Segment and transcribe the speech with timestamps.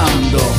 [0.00, 0.49] Ahora,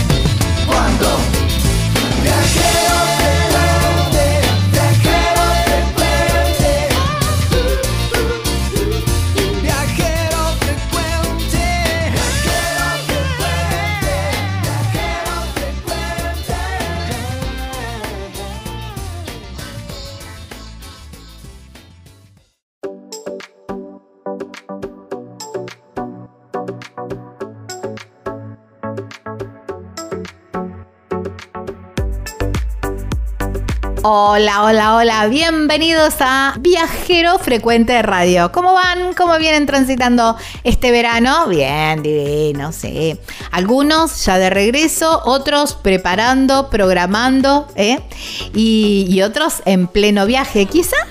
[34.03, 38.51] Hola, hola, hola, bienvenidos a Viajero Frecuente de Radio.
[38.51, 39.13] ¿Cómo van?
[39.13, 41.45] ¿Cómo vienen transitando este verano?
[41.47, 43.19] Bien, divino, sí.
[43.51, 48.00] Algunos ya de regreso, otros preparando, programando, ¿eh?
[48.56, 50.66] y, y otros en pleno viaje.
[50.66, 51.06] Quizás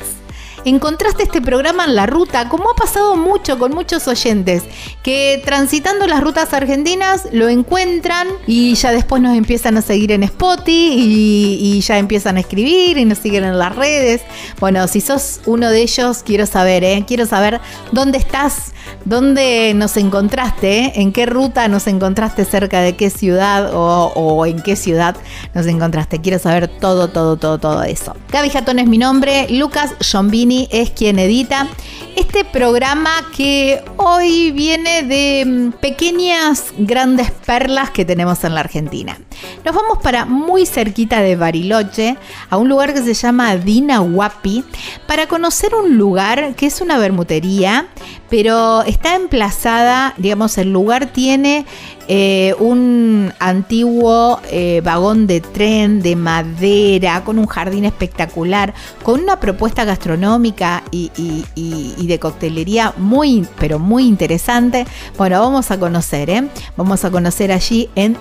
[0.65, 4.65] encontraste este programa en la ruta, como ha pasado mucho con muchos oyentes,
[5.03, 10.23] que transitando las rutas argentinas lo encuentran y ya después nos empiezan a seguir en
[10.23, 14.23] Spotify y, ya empiezan a escribir y nos siguen en las redes.
[14.59, 17.05] Bueno, si sos uno de ellos, quiero saber, ¿eh?
[17.07, 17.61] quiero saber
[17.93, 18.73] dónde estás,
[19.05, 20.93] dónde nos encontraste, ¿eh?
[20.97, 25.17] en qué ruta nos encontraste, cerca de qué ciudad o, en qué ciudad
[25.55, 26.21] nos encontraste.
[26.21, 28.15] Quiero saber todo, todo, todo, todo eso.
[28.31, 29.95] Gaby Jatón es mi nombre, Lucas
[30.51, 31.69] Es quien edita
[32.17, 39.17] este programa que hoy viene de mm, pequeñas grandes perlas que tenemos en la Argentina.
[39.65, 42.17] Nos vamos para muy cerquita de Bariloche,
[42.49, 44.65] a un lugar que se llama Dinahuapi,
[45.07, 47.89] para conocer un lugar que es una bermutería,
[48.29, 51.67] pero está emplazada, digamos, el lugar tiene
[52.13, 58.75] eh, un antiguo eh, vagón de tren de madera con un jardín espectacular,
[59.05, 61.11] con una propuesta gastronómica y,
[62.07, 64.87] de coctelería muy, pero muy interesante.
[65.17, 66.49] Bueno, vamos a conocer, ¿eh?
[66.77, 68.17] Vamos a conocer allí en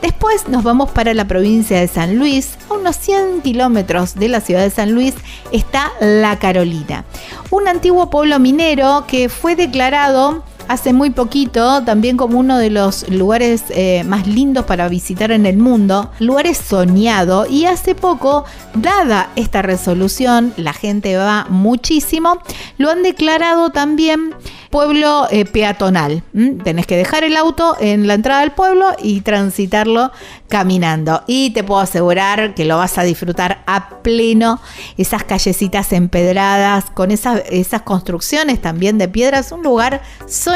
[0.00, 4.40] Después nos vamos para la provincia de San Luis, a unos 100 kilómetros de la
[4.40, 5.14] ciudad de San Luis
[5.52, 7.04] está La Carolina,
[7.50, 13.08] un antiguo pueblo minero que fue declarado hace muy poquito también como uno de los
[13.08, 18.44] lugares eh, más lindos para visitar en el mundo, lugares soñado y hace poco,
[18.74, 22.38] dada esta resolución, la gente va muchísimo,
[22.78, 24.34] lo han declarado también
[24.72, 26.24] pueblo eh, peatonal.
[26.34, 26.54] ¿m?
[26.64, 30.10] Tenés que dejar el auto en la entrada del pueblo y transitarlo
[30.48, 31.22] caminando.
[31.26, 34.60] Y te puedo asegurar que lo vas a disfrutar a pleno.
[34.96, 39.52] Esas callecitas empedradas, con esas, esas construcciones también de piedras.
[39.52, 40.51] Un lugar soñado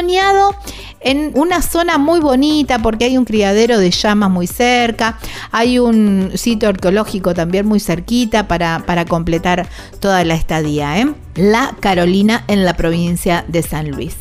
[1.00, 5.18] en una zona muy bonita porque hay un criadero de llamas muy cerca,
[5.52, 9.68] hay un sitio arqueológico también muy cerquita para, para completar
[10.00, 10.98] toda la estadía.
[10.98, 11.12] ¿eh?
[11.36, 14.16] La Carolina en la provincia de San Luis.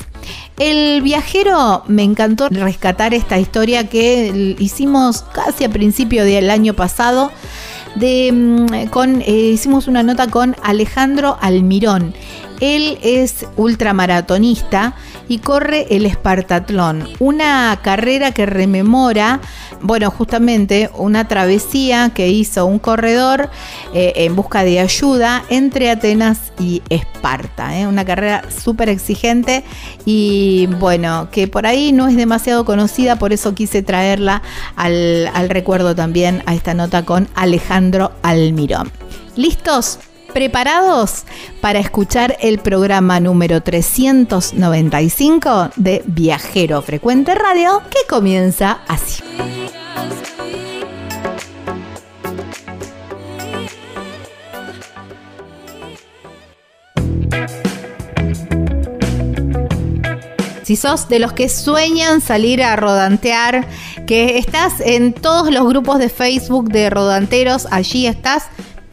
[0.58, 7.32] El viajero me encantó rescatar esta historia que hicimos casi a principio del año pasado.
[7.98, 12.14] Mm, con, eh, hicimos una nota con Alejandro Almirón.
[12.60, 14.96] Él es ultramaratonista
[15.28, 19.42] y corre el Espartatlón, una carrera que rememora,
[19.82, 23.50] bueno, justamente una travesía que hizo un corredor
[23.94, 27.88] eh, en busca de ayuda entre Atenas y Esparta, ¿eh?
[27.88, 29.64] una carrera súper exigente
[30.06, 34.42] y bueno, que por ahí no es demasiado conocida, por eso quise traerla
[34.76, 38.92] al, al recuerdo también a esta nota con Alejandro Almirón.
[39.36, 40.00] ¿Listos?
[40.36, 41.24] ¿Preparados
[41.62, 49.24] para escuchar el programa número 395 de Viajero Frecuente Radio que comienza así?
[60.64, 63.68] si sos de los que sueñan salir a rodantear,
[64.08, 68.46] que estás en todos los grupos de Facebook de rodanteros, allí estás,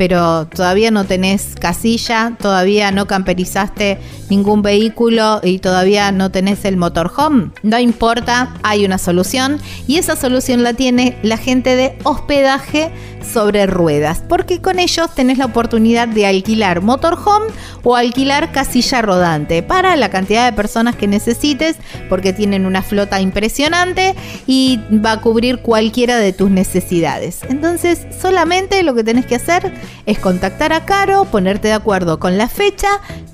[0.04, 3.98] pero todavía no tenés casilla, todavía no camperizaste
[4.30, 10.16] ningún vehículo y todavía no tenés el motorhome, no importa, hay una solución y esa
[10.16, 12.90] solución la tiene la gente de hospedaje
[13.22, 17.46] sobre ruedas, porque con ellos tenés la oportunidad de alquilar motorhome
[17.82, 21.76] o alquilar casilla rodante para la cantidad de personas que necesites,
[22.08, 24.14] porque tienen una flota impresionante
[24.46, 27.40] y va a cubrir cualquiera de tus necesidades.
[27.48, 29.72] Entonces, solamente lo que tenés que hacer
[30.06, 32.88] es contactar a Caro, ponerte de acuerdo con la fecha,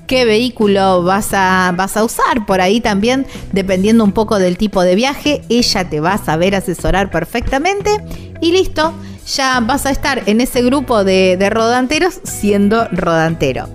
[0.07, 2.45] qué vehículo vas a, vas a usar.
[2.45, 6.55] Por ahí también, dependiendo un poco del tipo de viaje, ella te va a saber
[6.55, 8.03] asesorar perfectamente.
[8.41, 8.93] Y listo,
[9.27, 13.67] ya vas a estar en ese grupo de, de rodanteros siendo rodantero.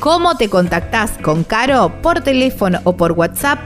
[0.00, 2.02] ¿Cómo te contactás con Caro?
[2.02, 3.58] Por teléfono o por WhatsApp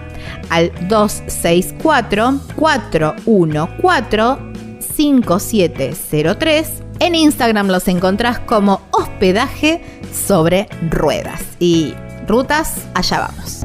[0.50, 4.57] al 264 414
[4.99, 6.69] 5703
[6.99, 9.81] en Instagram los encontrás como hospedaje
[10.27, 11.41] sobre ruedas.
[11.61, 11.95] Y
[12.27, 13.61] rutas, allá vamos.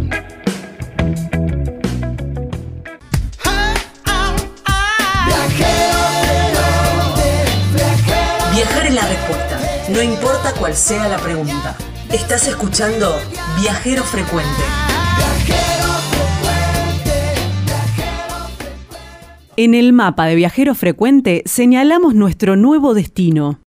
[8.54, 9.60] Viajar es la respuesta,
[9.90, 11.76] no importa cuál sea la pregunta.
[12.12, 13.20] Estás escuchando
[13.60, 14.62] Viajero Frecuente.
[19.56, 23.63] En el mapa de viajero frecuente señalamos nuestro nuevo destino.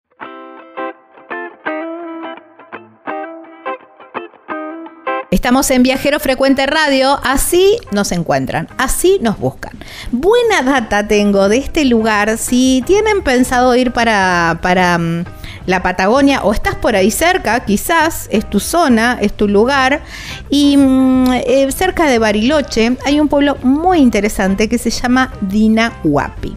[5.31, 9.72] Estamos en Viajero Frecuente Radio, así nos encuentran, así nos buscan.
[10.12, 15.25] Buena data tengo de este lugar, si tienen pensado ir para, para mm,
[15.66, 20.04] la Patagonia o estás por ahí cerca, quizás es tu zona, es tu lugar,
[20.51, 26.56] y mm, eh, cerca de Bariloche hay un pueblo muy interesante que se llama Dinahuapi.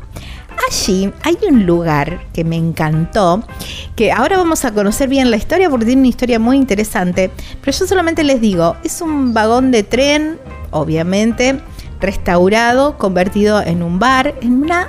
[0.67, 3.43] Allí hay un lugar que me encantó,
[3.97, 7.77] que ahora vamos a conocer bien la historia porque tiene una historia muy interesante, pero
[7.77, 10.39] yo solamente les digo, es un vagón de tren,
[10.71, 11.61] obviamente,
[12.01, 14.89] restaurado, convertido en un bar, en una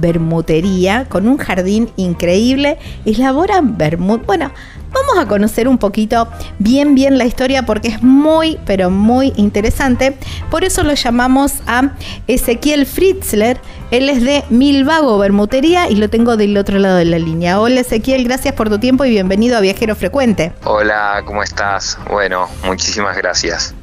[0.00, 2.78] bermutería con un jardín increíble.
[3.04, 4.20] Elaboran bermud.
[4.26, 4.50] Bueno,
[4.92, 6.28] vamos a conocer un poquito
[6.58, 10.16] bien bien la historia porque es muy pero muy interesante.
[10.50, 11.92] Por eso lo llamamos a
[12.26, 13.60] Ezequiel Fritzler.
[13.90, 17.60] Él es de Milvago Bermutería y lo tengo del otro lado de la línea.
[17.60, 20.52] Hola Ezequiel, gracias por tu tiempo y bienvenido a Viajero Frecuente.
[20.64, 21.98] Hola, ¿cómo estás?
[22.10, 23.74] Bueno, muchísimas gracias.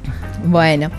[0.44, 0.90] Bueno,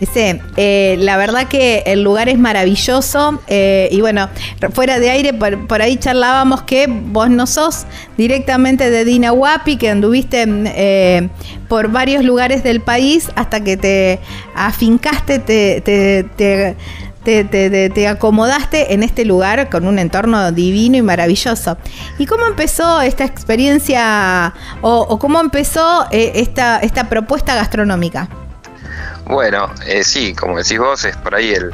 [0.00, 4.28] ese, eh, la verdad que el lugar es maravilloso eh, y bueno,
[4.72, 7.86] fuera de aire por, ahí charlábamos que vos no sos
[8.16, 11.28] directamente de Dinahuapi, que anduviste eh,
[11.68, 14.20] por varios lugares del país hasta que te
[14.54, 16.24] afincaste, te, te,
[17.90, 21.76] te acomodaste en este lugar con un entorno divino y maravilloso.
[22.18, 28.28] ¿Y cómo empezó esta experiencia o, cómo empezó esta, esta propuesta gastronómica?
[29.26, 31.72] Bueno, eh, sí, como decís vos, es por ahí el,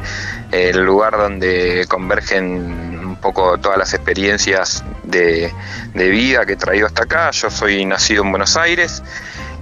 [0.84, 5.52] lugar donde convergen un poco todas las experiencias de,
[5.94, 7.30] vida que he traído hasta acá.
[7.30, 9.02] Yo soy nacido en Buenos Aires.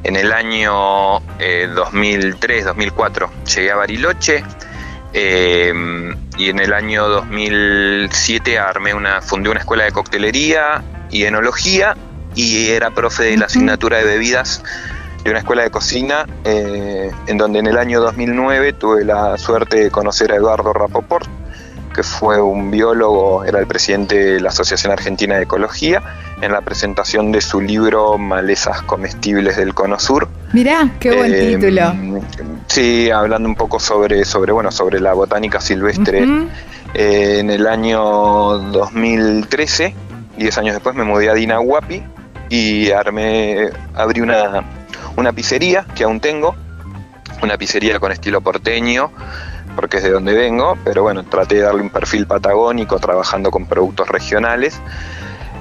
[0.03, 4.45] En el año 2003-2004 eh, llegué a Bariloche.
[5.13, 5.73] Eh,
[6.39, 11.97] y en el año 2007 armé una, fundé una escuela de coctelería y enología
[12.35, 14.63] y era profe de la asignatura de bebidas
[15.25, 19.85] de una escuela de cocina eh, en donde en el año 2009 tuve la suerte
[19.85, 21.29] de conocer a Eduardo Rapoport,
[21.95, 26.03] que fue un biólogo, era el presidente de la Asociación Argentina de Ecología,
[26.41, 30.29] en la presentación de su libro Malezas comestibles del Cono Sur.
[30.53, 31.93] Mirá, qué buen Eh, título.
[32.69, 36.25] Sí, hablando un poco sobre, sobre, bueno, sobre la botánica silvestre.
[36.95, 39.95] Eh, en el año 2013,
[40.39, 42.03] 10 años después, me mudé a Dinahuapi
[42.49, 44.65] y armé, abrí una,
[45.17, 46.55] una pizzería que aún tengo,
[47.43, 49.11] una pizzería con estilo porteño,
[49.77, 53.67] porque es de donde vengo, pero bueno, traté de darle un perfil patagónico trabajando con
[53.67, 54.81] productos regionales.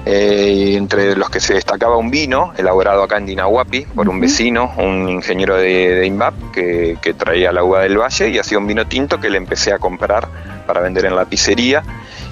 [0.06, 4.72] eh, entre los que se destacaba un vino elaborado acá en Dinahuapi por un vecino,
[4.78, 8.66] un ingeniero de, de INVAP que, que traía la uva del valle y hacía un
[8.66, 10.28] vino tinto que le empecé a comprar
[10.66, 11.82] para vender en la pizzería.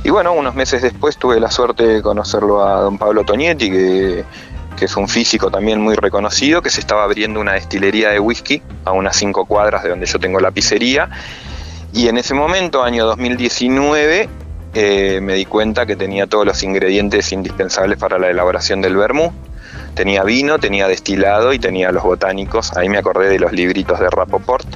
[0.02, 4.24] Y bueno, unos meses después tuve la suerte de conocerlo a don Pablo Tonietti, que,
[4.78, 8.62] que es un físico también muy reconocido, que se estaba abriendo una destilería de whisky
[8.84, 11.10] a unas cinco cuadras de donde yo tengo la pizzería.
[11.92, 14.28] Y en ese momento, año 2019,
[14.74, 19.32] eh, me di cuenta que tenía todos los ingredientes indispensables para la elaboración del vermú.
[19.94, 22.76] Tenía vino, tenía destilado y tenía los botánicos.
[22.76, 24.66] Ahí me acordé de los libritos de Rapoport,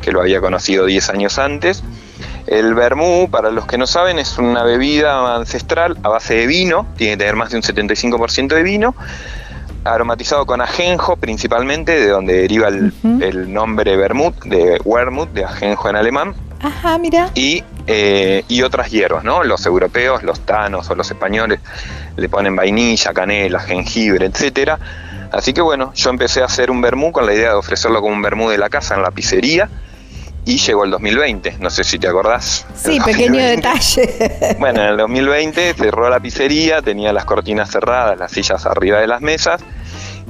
[0.00, 1.82] que lo había conocido 10 años antes.
[2.46, 6.86] El vermú, para los que no saben, es una bebida ancestral a base de vino,
[6.96, 8.94] tiene que tener más de un 75% de vino,
[9.94, 15.96] aromatizado con ajenjo principalmente, de donde deriva el, nombre vermut, de Wermut, de ajenjo en
[15.96, 17.30] alemán, Ajá, mira.
[17.34, 19.44] y, eh, y otras hierbas, ¿no?
[19.44, 21.60] Los europeos, los tanos o los españoles
[22.16, 24.78] le ponen vainilla, canela, jengibre, etcétera.
[25.32, 28.14] Así que bueno, yo empecé a hacer un vermú con la idea de ofrecerlo como
[28.14, 29.68] un vermú de la casa en la pizzería
[30.48, 32.64] y llegó el 2020, no sé si te acordás.
[32.74, 33.56] Sí, pequeño 2020.
[33.56, 34.56] detalle.
[34.58, 39.06] Bueno, en el 2020 cerró la pizzería, tenía las cortinas cerradas, las sillas arriba de
[39.06, 39.60] las mesas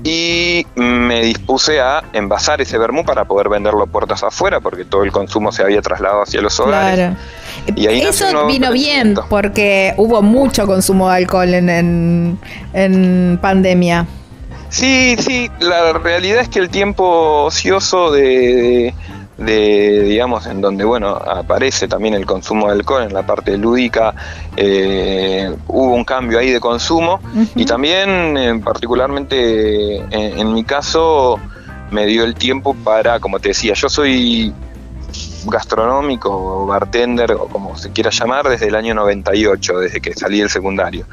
[0.03, 5.13] y me dispuse a envasar ese vermú para poder venderlo puertas afuera porque todo el
[5.13, 6.97] consumo se había trasladado hacia los hogares.
[6.97, 7.17] Claro.
[7.77, 12.39] Y ahí Eso vino bien porque hubo mucho consumo de alcohol en, en,
[12.73, 14.07] en pandemia.
[14.71, 18.95] Sí, sí, la realidad es que el tiempo ocioso de, de-
[19.38, 24.14] de, digamos, en donde, bueno, aparece también el consumo de alcohol en la parte lúdica,
[24.57, 27.21] eh, hubo un cambio ahí de consumo
[27.54, 31.38] y también, eh, particularmente en, en mi caso,
[31.90, 34.52] me dio el tiempo para, como te decía, yo soy
[35.47, 40.40] gastronómico o bartender o como se quiera llamar desde el año 98, desde que salí
[40.40, 41.07] del secundario.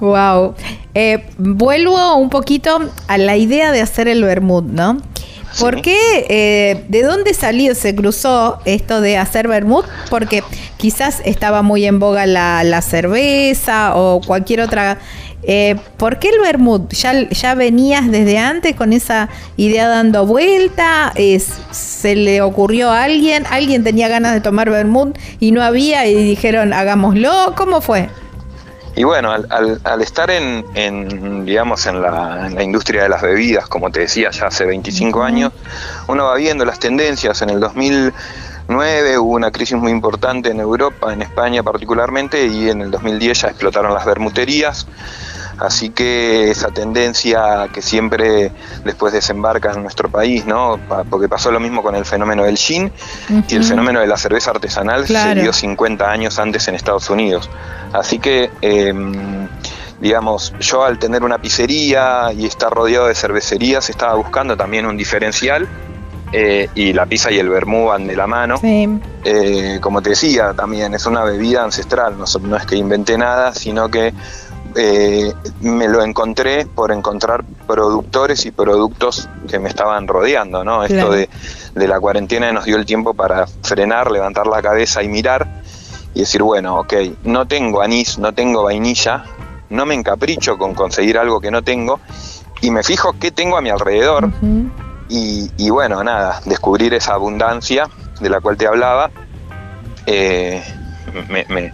[0.00, 0.54] Wow.
[0.94, 4.98] Eh, vuelvo un poquito a la idea de hacer el vermut, ¿no?
[5.60, 5.96] ¿Por qué?
[6.28, 9.84] eh, ¿De dónde salió, se cruzó esto de hacer vermut?
[10.10, 10.42] Porque
[10.76, 14.98] quizás estaba muy en boga la, la cerveza o cualquier otra.
[15.46, 16.92] Eh, ¿Por qué el vermut?
[16.94, 21.12] ¿Ya, ¿Ya venías desde antes con esa idea dando vuelta?
[21.14, 23.44] Es- ¿Se le ocurrió a alguien?
[23.50, 27.54] ¿Alguien tenía ganas de tomar vermut y no había y dijeron hagámoslo?
[27.56, 28.08] ¿Cómo fue?
[28.96, 33.08] Y bueno, al, al- al estar en, en, digamos, en la, en la industria de
[33.08, 35.52] las bebidas, como te decía, ya hace 25 años,
[36.06, 37.42] uno va viendo las tendencias.
[37.42, 42.82] En el 2009 hubo una crisis muy importante en Europa, en España particularmente, y en
[42.82, 44.86] el 2010 ya explotaron las bermuterías.
[45.58, 48.50] Así que esa tendencia que siempre
[48.84, 50.78] después desembarca en nuestro país, ¿no?
[51.08, 52.90] Porque pasó lo mismo con el fenómeno del gin
[53.48, 55.34] y el fenómeno de la cerveza artesanal Claro.
[55.40, 57.48] se dio 50 años antes en Estados Unidos.
[57.92, 58.92] Así que, eh,
[60.00, 64.96] digamos, yo al tener una pizzería y estar rodeado de cervecerías, estaba buscando también un
[64.96, 65.68] diferencial.
[66.36, 68.56] eh, y la pizza y el vermú van de la mano.
[68.56, 68.88] Sí.
[69.22, 73.54] Eh, como te decía, también es una bebida ancestral, no, no es que inventé nada,
[73.54, 74.12] sino que
[74.76, 80.82] eh, me lo encontré por encontrar productores y productos que me estaban rodeando, ¿no?
[80.84, 81.28] Esto de,
[81.74, 85.46] de la cuarentena nos dio el tiempo para frenar, levantar la cabeza y mirar
[86.14, 86.92] y decir, bueno, ok,
[87.24, 89.24] no tengo anís, no tengo vainilla,
[89.70, 92.00] no me encapricho con conseguir algo que no tengo
[92.60, 94.30] y me fijo qué tengo a mi alrededor
[95.08, 97.88] y, y bueno, nada, descubrir esa abundancia
[98.20, 99.10] de la cual te hablaba,
[100.06, 100.62] eh,
[101.28, 101.72] me- me-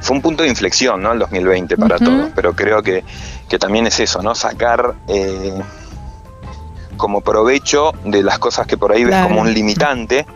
[0.00, 1.12] fue un punto de inflexión, ¿no?
[1.12, 2.04] El 2020 para Ujú.
[2.04, 3.04] todos, pero creo que,
[3.48, 4.34] que también es eso, ¿no?
[4.34, 5.52] Sacar eh,
[6.96, 9.28] como provecho de las cosas que por ahí ves Claro.
[9.28, 10.26] como un limitante,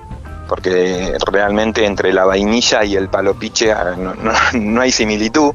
[0.49, 5.55] porque realmente entre la vainilla y el palopiche ah, no, no- no hay similitud,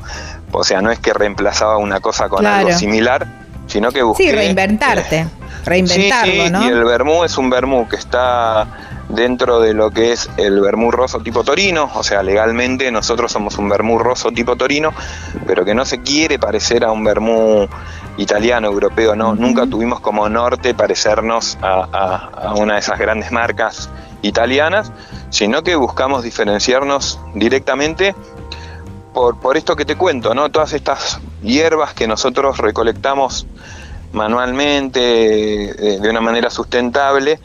[0.52, 2.68] o sea, no es que reemplazaba una cosa con Claro.
[2.68, 3.28] algo similar,
[3.68, 4.24] sino que busqué...
[4.24, 5.20] Sí, reinventarte.
[5.20, 5.28] eh,
[5.66, 6.64] Reinventarlo, sí, sí, ¿no?
[6.66, 8.66] Y el vermú es un vermú que está
[9.10, 13.58] dentro de lo que es el vermú roso tipo torino, o sea, legalmente nosotros somos
[13.58, 14.94] un vermú roso tipo torino,
[15.46, 17.68] pero que no se quiere parecer a un vermú
[18.18, 23.90] italiano, europeo, no, nunca tuvimos como norte parecernos a, a una de esas grandes marcas
[24.22, 24.92] italianas,
[25.30, 28.16] sino que buscamos diferenciarnos directamente
[29.14, 30.50] por, por esto que te cuento, ¿no?
[30.50, 33.48] Todas estas hierbas que nosotros recolectamos
[34.12, 37.40] manualmente eh, de una manera sustentable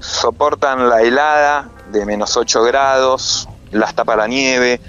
[0.00, 4.80] soportan la helada de menos 8 grados, las tapa la nieve.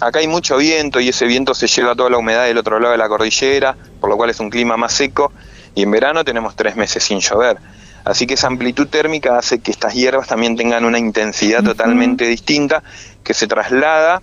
[0.00, 2.92] Acá hay mucho viento y ese viento se lleva toda la humedad del otro lado
[2.92, 5.32] de la cordillera, por lo cual es un clima más seco
[5.74, 7.58] y en verano tenemos tres meses sin llover.
[8.04, 12.82] Así que esa amplitud térmica hace que estas hierbas también tengan una intensidad totalmente distinta
[13.24, 14.22] que se traslada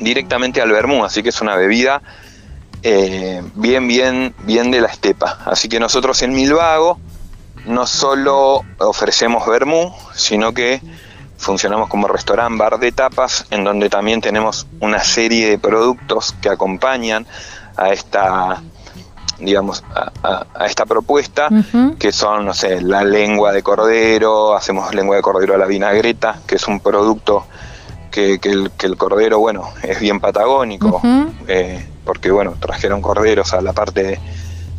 [0.00, 2.02] directamente al vermú, así que es una bebida
[2.82, 5.38] eh, bien, bien, bien de la estepa.
[5.46, 7.00] Así que nosotros en Milvago
[7.66, 10.80] no solo ofrecemos vermú, sino que
[11.36, 16.48] funcionamos como restaurante, bar de tapas, en donde también tenemos una serie de productos que
[16.48, 17.26] acompañan
[17.76, 18.62] a esta
[19.38, 19.82] digamos,
[20.22, 21.48] a, esta propuesta,
[21.98, 26.40] que son, no sé, la lengua de cordero, hacemos lengua de cordero a la vinagreta,
[26.46, 27.44] que es un producto
[28.10, 31.02] que, el, cordero, bueno, es bien patagónico,
[31.48, 34.20] eh, porque, bueno, trajeron corderos a la parte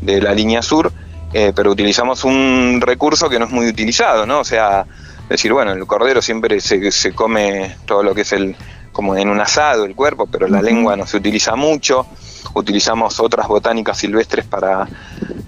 [0.02, 0.92] de la línea sur,
[1.38, 4.40] eh, pero utilizamos un recurso que no es muy utilizado, ¿no?
[4.40, 4.86] O sea,
[5.28, 8.56] decir, bueno, el cordero siempre se, se come todo lo que es el,
[8.94, 12.08] como en un asado el cuerpo, pero la lengua no se utiliza mucho.
[12.54, 14.88] Utilizamos otras botánicas silvestres para,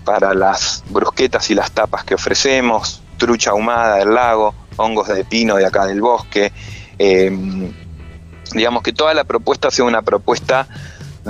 [0.04, 5.56] para las brusquetas y las tapas que ofrecemos, trucha ahumada del lago, hongos de pino
[5.56, 6.52] de acá del bosque.
[7.00, 7.72] Eh,
[8.52, 10.68] digamos que toda la propuesta sea una propuesta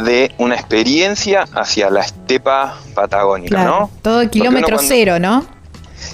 [0.03, 3.89] de una experiencia hacia la estepa patagónica, ¿no?
[4.01, 5.45] Todo kilómetro cero, ¿no?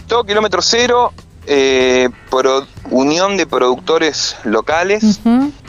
[0.07, 1.11] Todo kilómetro cero,
[1.45, 2.09] eh,
[2.89, 5.19] unión de productores locales,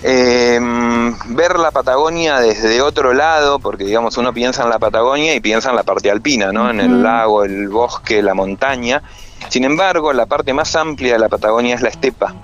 [0.02, 5.40] em, ver la Patagonia desde otro lado, porque digamos uno piensa en la Patagonia y
[5.40, 6.70] piensa en la parte alpina, ¿no?
[6.70, 9.02] En el lago, el bosque, la montaña.
[9.48, 12.34] Sin embargo, la parte más amplia de la Patagonia es la estepa.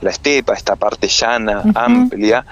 [0.00, 2.44] La estepa, esta parte llana, amplia,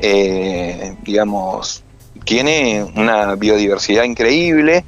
[0.00, 1.84] eh, digamos,
[2.26, 4.84] tiene una biodiversidad increíble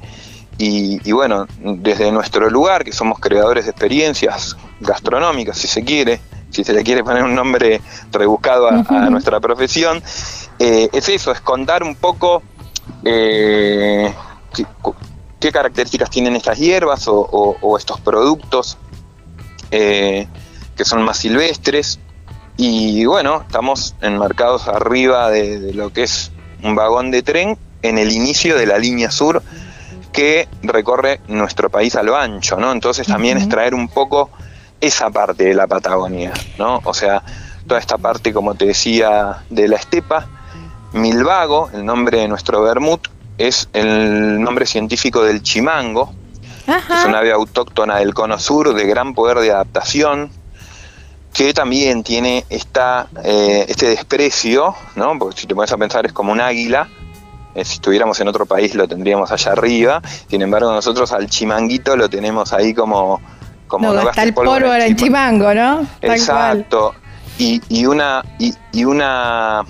[0.61, 6.19] y, bueno, desde nuestro lugar, que somos creadores de experiencias gastronómicas, si se quiere,
[6.49, 7.79] si se le quiere poner un nombre
[8.11, 10.03] rebuscado a, nuestra profesión,
[10.59, 12.43] eh, es eso, es contar un poco
[13.05, 14.13] eh,
[15.39, 18.77] qué, características tienen estas hierbas o, estos productos
[19.71, 20.27] eh,
[20.75, 21.99] que son más silvestres.
[22.57, 28.11] Y bueno, estamos enmarcados arriba de lo que es un vagón de tren en el
[28.11, 29.41] inicio de la línea sur
[30.11, 32.71] que recorre nuestro país a lo ancho, ¿no?
[32.71, 34.29] Entonces también es traer un poco
[34.81, 36.81] esa parte de la Patagonia, ¿no?
[36.83, 37.21] O sea,
[37.67, 40.27] toda esta parte, como te decía, de la estepa,
[40.93, 46.13] Milvago, el nombre de nuestro vermut, es el nombre científico del chimango,
[46.67, 50.31] es una ave autóctona del cono sur de gran poder de adaptación,
[51.33, 55.17] que también tiene esta, eh, este desprecio, ¿no?
[55.17, 56.89] porque si te pones a pensar es como un águila,
[57.55, 61.95] eh, si estuviéramos en otro país lo tendríamos allá arriba, sin embargo nosotros al chimanguito
[61.95, 63.21] lo tenemos ahí como...
[63.67, 65.85] como no, está el polvo en chimango, ¿no?
[66.01, 66.95] Exacto.
[67.37, 69.63] Y, y, una, y, una,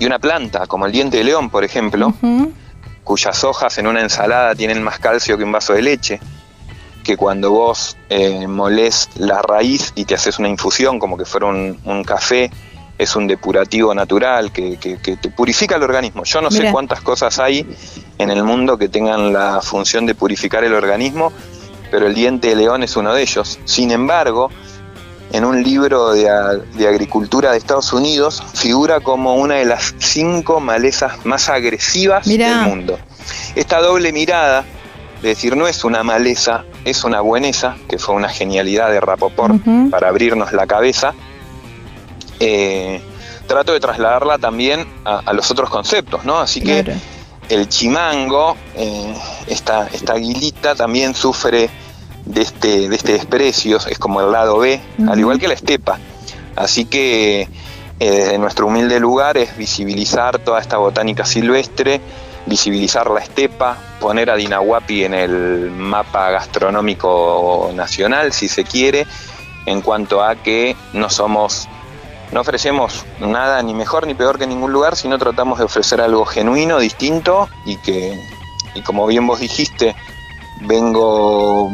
[0.00, 2.12] y una planta como el diente de león, por ejemplo,
[3.04, 6.20] cuyas hojas en una ensalada tienen más calcio que un vaso de leche,
[7.06, 11.46] que cuando vos eh, molés la raíz y te haces una infusión como que fuera
[11.46, 12.50] un, café,
[12.98, 16.24] es un depurativo natural que, te purifica el organismo.
[16.24, 17.64] Yo no sé cuántas cosas hay
[18.18, 21.32] en el mundo que tengan la función de purificar el organismo,
[21.92, 23.60] pero el diente de león es uno de ellos.
[23.66, 24.50] Sin embargo,
[25.32, 26.28] en un libro de,
[26.88, 32.98] agricultura de Estados Unidos figura como una de las cinco malezas más agresivas del mundo.
[33.54, 34.64] Esta doble mirada
[35.26, 39.56] es decir, no es una maleza, es una bueneza, que fue una genialidad de Rapoport
[39.90, 41.14] para abrirnos la cabeza.
[42.38, 43.00] Eh,
[43.48, 46.38] trato de trasladarla también a, los otros conceptos, ¿no?
[46.38, 46.84] Así que
[47.48, 49.14] el chimango, eh,
[49.48, 51.70] esta, esta aguilita también sufre
[52.24, 55.98] de este, de este desprecio, es como el lado B, al igual que la estepa.
[56.54, 57.48] Así que eh,
[57.98, 62.00] desde nuestro humilde lugar es visibilizar toda esta botánica silvestre,
[62.46, 69.06] visibilizar la estepa, poner a Dinahuapi en el mapa gastronómico nacional, si se quiere,
[69.66, 71.68] en cuanto a que no somos,
[72.32, 76.24] no ofrecemos nada ni mejor ni peor que ningún lugar, sino tratamos de ofrecer algo
[76.24, 78.18] genuino, distinto y que,
[78.74, 79.96] y como bien vos dijiste,
[80.62, 81.70] vengo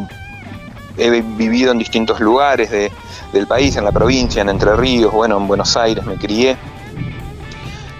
[0.96, 5.46] he vivido en distintos lugares del país, en la provincia, en Entre Ríos, bueno, en
[5.46, 6.56] Buenos Aires me crié.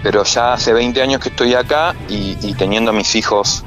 [0.03, 3.63] Pero ya hace 20 años que estoy acá y, teniendo a mis hijos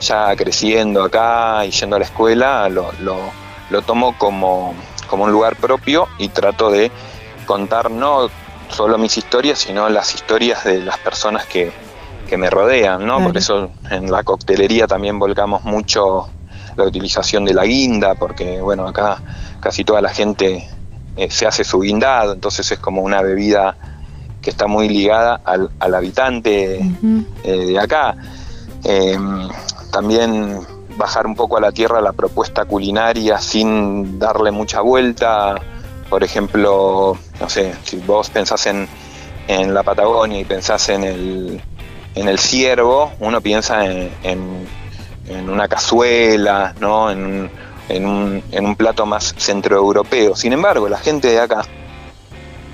[0.00, 4.74] ya creciendo acá y yendo a la escuela, lo, lo, tomo como,
[5.08, 6.90] como un lugar propio y trato de
[7.46, 8.28] contar no
[8.68, 11.72] solo mis historias, sino las historias de las personas que,
[12.28, 13.22] que me rodean, ¿no?
[13.22, 16.28] Por eso en la coctelería también volcamos mucho
[16.76, 19.22] la utilización de la guinda, porque bueno, acá
[19.60, 20.68] casi toda la gente
[21.16, 23.76] eh, se hace su guindado, entonces es como una bebida
[24.42, 26.80] que está muy ligada al, habitante
[27.44, 28.16] eh, de acá.
[28.84, 29.48] Em,
[29.90, 30.58] también
[30.96, 35.54] bajar un poco a la tierra la propuesta culinaria sin darle mucha vuelta.
[36.10, 38.88] Por ejemplo, no sé, si vos pensás en,
[39.48, 41.62] en la Patagonia y pensás en el,
[42.14, 44.66] en el ciervo, uno piensa en
[45.28, 47.10] en una cazuela, ¿no?
[47.10, 47.50] En,
[47.88, 50.34] un, en un plato más centroeuropeo.
[50.34, 51.62] Sin embargo, la gente de acá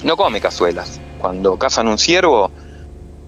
[0.05, 1.01] no come cazuelas.
[1.19, 2.51] Cuando cazan un ciervo,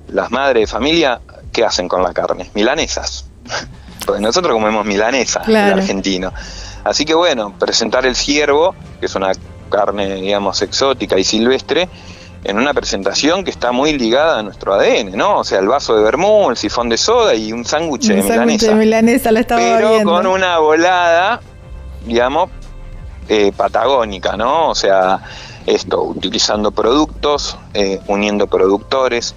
[0.09, 1.21] las madres de familia,
[1.53, 2.51] ¿qué hacen con la carne?
[2.55, 3.27] Milanesas.
[4.07, 6.33] Porque nosotros comemos milanesas, el argentino.
[6.85, 9.33] Así que bueno, presentar el ciervo, que es una
[9.69, 11.89] carne, digamos, exótica y silvestre,
[12.45, 15.39] en una presentación que está muy ligada a nuestro ADN, ¿no?
[15.39, 18.69] O sea, el vaso de vermú, el sifón de soda y un sándwich de milanesa.
[18.69, 21.41] de milanesa la estaba Pero con una volada,
[22.07, 22.49] digamos,
[23.29, 24.71] eh, patagónica, ¿no?
[24.71, 25.21] O sea,
[25.67, 29.35] esto, utilizando productos, eh, uniendo productores.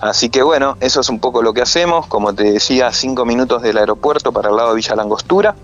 [0.00, 2.06] Así que bueno, eso es un poco lo que hacemos.
[2.06, 5.54] Como te decía, cinco minutos del aeropuerto para el lado de Villa Langostura.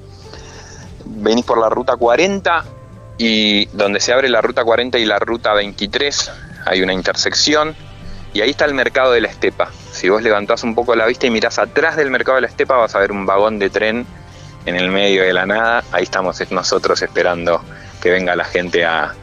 [1.05, 2.65] Venís por la ruta 40
[3.19, 6.31] y donde se abre la ruta 40 y la ruta 23
[6.65, 7.75] hay una intersección
[8.33, 9.71] y ahí está el mercado de la estepa.
[9.93, 12.77] Si vos levantás un poco la vista y mirás atrás del mercado de la estepa
[12.77, 14.07] vas a ver un vagón de tren
[14.67, 15.85] en el medio de la nada.
[15.93, 17.61] Ahí estamos nosotros esperando
[18.01, 19.15] que venga la gente a,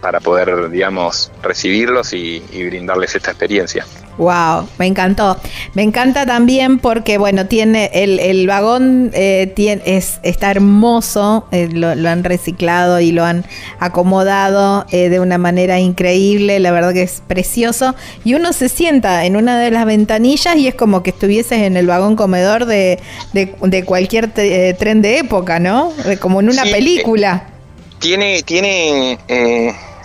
[0.00, 3.84] para poder, digamos, recibirlos y brindarles esta experiencia.
[4.18, 5.36] Wow, me encantó.
[5.74, 11.68] Me encanta también porque, bueno, tiene el, el vagón eh, tiene, es, está hermoso, eh,
[11.70, 13.44] lo, han reciclado y lo han
[13.78, 17.94] acomodado eh, de una manera increíble, la verdad que es precioso.
[18.24, 21.76] Y uno se sienta en una de las ventanillas y es como que estuvieses en
[21.76, 22.98] el vagón comedor de,
[23.34, 25.92] de, cualquier tren de época, ¿no?
[26.20, 27.55] Como en una película.
[27.98, 29.18] Tiene, tiene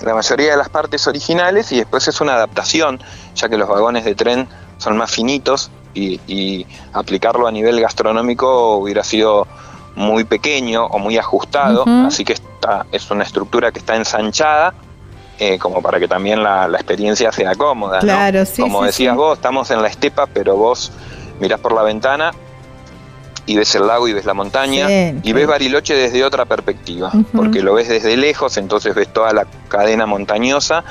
[0.04, 3.00] la mayoría de las partes originales y después es una adaptación,
[3.36, 9.04] ya que los vagones de tren son más finitos y, aplicarlo a nivel gastronómico hubiera
[9.04, 9.48] sido
[9.96, 14.74] muy pequeño o muy ajustado, así que esta es una estructura que está ensanchada
[15.40, 18.00] eh, como para que también la, experiencia sea cómoda.
[18.00, 20.92] Claro, sí, como decías vos, estamos en la estepa, pero vos
[21.40, 22.32] mirás por la ventana
[23.52, 27.62] y ves el lago y ves la montaña y ves Bariloche desde otra perspectiva, porque
[27.62, 30.86] lo ves desde lejos, entonces ves toda la cadena montañosa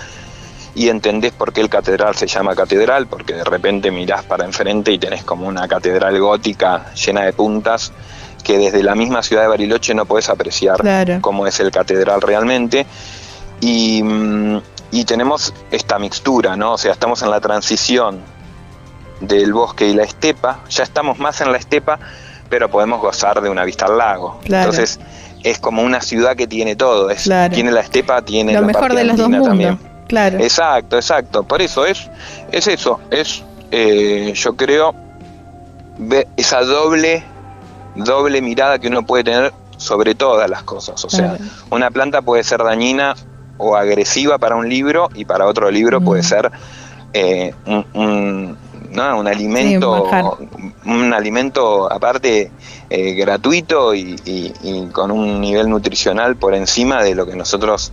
[0.75, 4.93] y entendés por qué el catedral se llama catedral, porque de repente mirás para enfrente
[4.93, 7.93] y tenés como una catedral gótica llena de puntas
[8.45, 10.83] que desde la misma ciudad de Bariloche no puedes apreciar
[11.23, 12.85] cómo es el catedral realmente.
[13.63, 14.59] Y, mm,
[14.91, 16.75] y tenemos esta mixtura, ¿no?
[16.75, 18.21] O sea, estamos en la transición
[19.21, 21.99] del bosque y la estepa, ya estamos más en la estepa,
[22.51, 24.39] pero podemos gozar de una vista al lago.
[24.45, 25.01] Entonces
[25.43, 28.95] es como una ciudad que tiene todo, es, tiene la estepa, tiene lo la mejor
[28.95, 29.49] de los dos mundos.
[29.49, 29.79] también.
[30.07, 30.39] Claro.
[30.41, 31.45] Exacto, exacto.
[31.45, 32.11] Por eso es,
[32.51, 34.95] es eso, es eh, yo creo
[36.37, 37.23] esa doble,
[37.95, 41.03] doble mirada que uno puede tener sobre todas las cosas.
[41.05, 41.39] O sea,
[41.71, 43.15] una planta puede ser dañina
[43.57, 46.51] o agresiva para un libro y para otro libro puede ser
[47.13, 48.57] eh, un
[48.91, 49.19] ¿no?
[49.19, 50.09] un alimento,
[50.85, 52.51] un, alimento aparte
[52.89, 57.93] eh, gratuito y, con un nivel nutricional por encima de lo que nosotros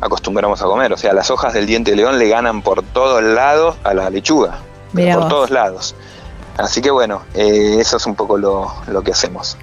[0.00, 0.92] acostumbramos a comer.
[0.92, 4.10] O sea, las hojas del diente de león le ganan por todos lados a la
[4.10, 4.58] lechuga,
[4.92, 5.94] por todos lados.
[6.56, 9.56] Así que bueno, eh, eso es un poco lo, lo que hacemos.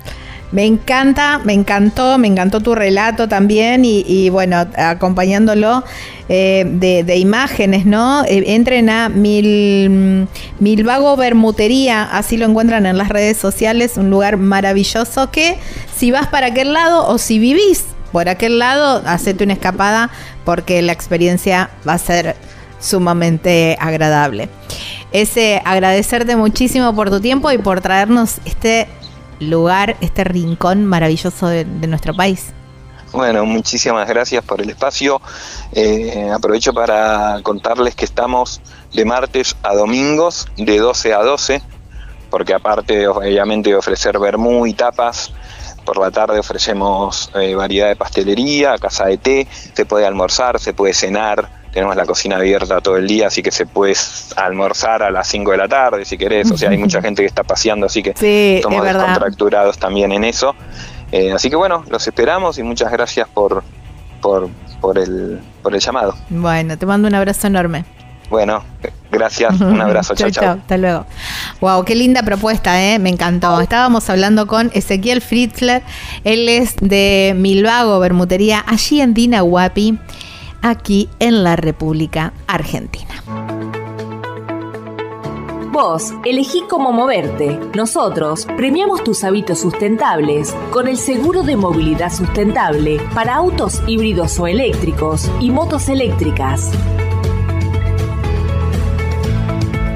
[0.51, 5.83] Me encanta, me encantó, me encantó tu relato también y, bueno, acompañándolo
[6.29, 8.23] eh, de, imágenes, ¿no?
[8.25, 10.27] Eh, entren a Mil,
[10.59, 15.57] Milvago Bermutería, así lo encuentran en las redes sociales, un lugar maravilloso que
[15.95, 20.09] si vas para aquel lado o si vivís por aquel lado, hacete una escapada
[20.45, 22.37] porque la experiencia va a ser
[22.79, 24.47] sumamente agradable.
[25.11, 28.87] Ese agradecerte muchísimo por tu tiempo y por traernos este
[29.39, 32.53] lugar, este rincón maravilloso de, nuestro país.
[33.11, 35.21] Bueno, muchísimas gracias por el espacio.
[35.71, 38.61] Eh, aprovecho para contarles que estamos
[38.93, 41.61] de martes a domingos de 12 a 12,
[42.29, 45.31] porque aparte obviamente de ofrecer vermú y tapas,
[45.85, 50.73] por la tarde ofrecemos eh, variedad de pastelería, casa de té, se puede almorzar, se
[50.73, 53.93] puede cenar, tenemos la cocina abierta todo el día, así que se puede
[54.37, 57.27] almorzar a las 5 de la tarde si querés, o sea, hay mucha gente que
[57.27, 60.55] está paseando, así que sí, estamos descontracturados también en eso.
[61.11, 63.61] Eh, así que bueno, los esperamos y muchas gracias por,
[64.21, 64.47] por,
[64.79, 66.15] por, el, por el llamado.
[66.29, 67.83] Bueno, te mando un abrazo enorme.
[68.29, 68.63] Bueno,
[69.11, 70.53] gracias, un abrazo, chao, chao.
[70.53, 71.05] Hasta luego.
[71.59, 72.99] Wow, qué linda propuesta, ¿eh?
[72.99, 73.59] me encantó.
[73.59, 75.83] Estábamos hablando con Ezequiel Fritzler,
[76.23, 79.99] él es de Milvago, Bermutería, allí en Dinahuapi
[80.65, 83.13] aquí en la República Argentina.
[85.71, 87.59] Vos elegí cómo moverte.
[87.75, 94.47] Nosotros premiamos tus hábitos sustentables con el seguro de movilidad sustentable para autos híbridos o
[94.47, 96.71] eléctricos y motos eléctricas.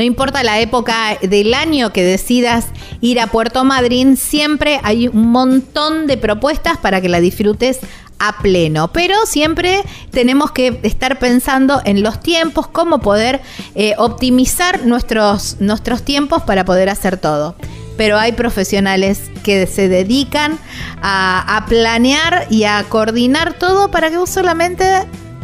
[0.00, 2.68] No importa la época del año que decidas
[3.02, 7.80] ir a Puerto Madryn, siempre hay un montón de propuestas para que la disfrutes
[8.18, 8.90] a pleno.
[8.94, 13.42] Pero siempre tenemos que estar pensando en los tiempos, cómo poder
[13.74, 17.54] eh, optimizar nuestros, nuestros tiempos para poder hacer todo.
[17.98, 20.58] Pero hay profesionales que se dedican
[21.02, 24.86] a, planear y a coordinar todo para que vos solamente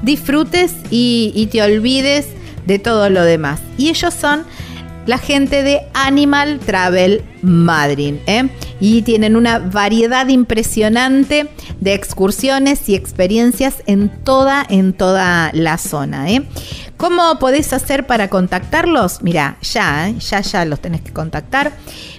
[0.00, 2.28] disfrutes y, y te olvides
[2.66, 3.60] de todo lo demás.
[3.78, 4.44] Y ellos son
[5.06, 8.16] la gente de Animal Travel Madrid.
[8.26, 8.48] ¿eh?
[8.80, 11.48] Y tienen una variedad impresionante
[11.80, 16.28] de excursiones y experiencias en toda, en toda la zona.
[16.30, 16.42] ¿eh?
[16.96, 19.22] ¿Cómo podés hacer para contactarlos?
[19.22, 20.16] Mira, ya, ¿eh?
[20.18, 21.70] ya, ya los tenés que contactar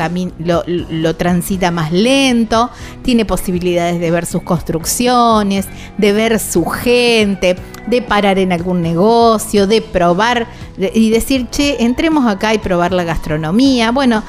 [0.67, 2.69] lo, transita más lento,
[3.03, 7.55] tiene posibilidades de ver sus construcciones, de ver su gente,
[7.87, 13.03] de parar en algún negocio, de probar y decir, che, entremos acá y probar la
[13.03, 13.91] gastronomía.
[13.91, 14.23] Bueno,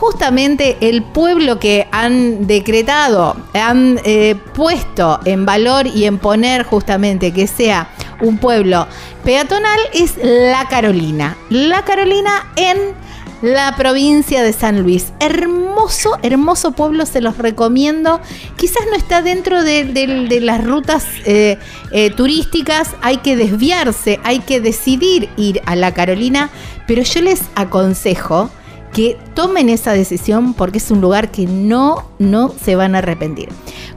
[0.00, 7.32] justamente el pueblo que han decretado, han eh, puesto en valor y en poner justamente
[7.32, 7.90] que sea
[8.22, 8.88] un pueblo
[9.24, 11.36] peatonal es La Carolina.
[11.50, 12.78] La Carolina en
[13.42, 15.12] la provincia de San Luis.
[15.20, 18.20] Hermoso, hermoso pueblo, se los recomiendo.
[18.56, 21.58] Quizás no está dentro de, las rutas eh,
[21.92, 26.48] eh, turísticas, hay que desviarse, hay que decidir ir a La Carolina,
[26.86, 28.50] pero yo les aconsejo
[28.92, 33.48] que tomen esa decisión porque es un lugar que no, no se van a arrepentir.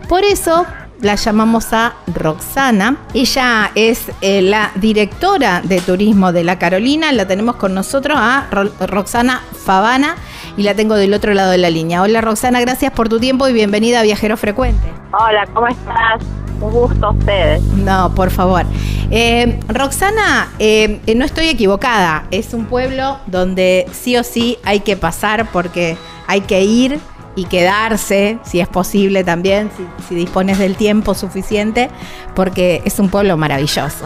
[0.07, 0.65] Por eso
[1.01, 2.97] la llamamos a Roxana.
[3.13, 7.11] Ella es eh, la directora de turismo de La Carolina.
[7.11, 8.47] La tenemos con nosotros a
[8.87, 10.15] Roxana Favana
[10.57, 12.01] y la tengo del otro lado de la línea.
[12.01, 14.87] Hola Roxana, gracias por tu tiempo y bienvenida a Viajero Frecuente.
[15.11, 16.42] Hola, ¿cómo estás?
[16.63, 17.61] Un gusto a ustedes.
[17.61, 18.63] No, por favor.
[19.11, 22.23] Eh, Roxana, eh, no estoy equivocada.
[22.31, 26.99] Es un pueblo donde sí o sí hay que pasar porque hay que ir
[27.35, 29.71] y quedarse, si es posible también,
[30.07, 31.89] si, dispones del tiempo suficiente,
[32.33, 34.05] porque es un pueblo maravilloso.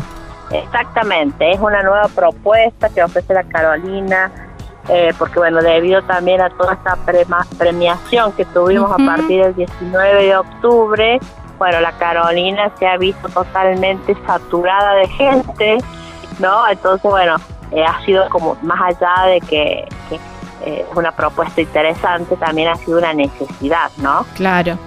[0.50, 4.32] Exactamente, es una nueva propuesta que ofrece la Carolina,
[4.90, 6.98] eh, porque bueno, debido también a toda esta
[7.58, 11.20] premiación que tuvimos a partir del 19 de octubre,
[11.58, 15.78] bueno, la Carolina se ha visto totalmente saturada de gente,
[16.40, 16.68] ¿no?
[16.68, 17.36] Entonces, bueno,
[17.72, 20.22] eh, ha sido como más allá de que es
[20.66, 24.26] eh, una propuesta interesante, también ha sido una necesidad, ¿no?
[24.36, 24.78] Claro.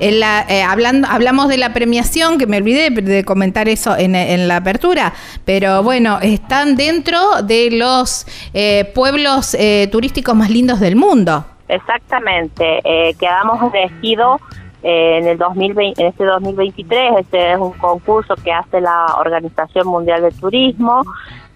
[0.00, 5.12] Eh, hablando, hablamos de la premiación, que me olvidé de comentar eso en, la apertura,
[5.44, 9.56] pero bueno, están dentro de los eh, pueblos
[9.92, 11.44] turísticos más lindos del mundo.
[11.68, 12.80] Exactamente,
[13.18, 14.40] quedamos elegidos
[14.82, 20.22] en el 2020, en este 2023, este es un concurso que hace la Organización Mundial
[20.22, 21.02] de Turismo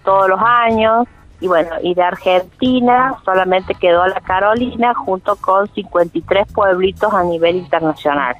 [0.03, 1.07] todos los años
[1.41, 7.57] y bueno, y de Argentina solamente quedó la Carolina junto con 53 pueblitos a nivel
[7.57, 8.35] internacional.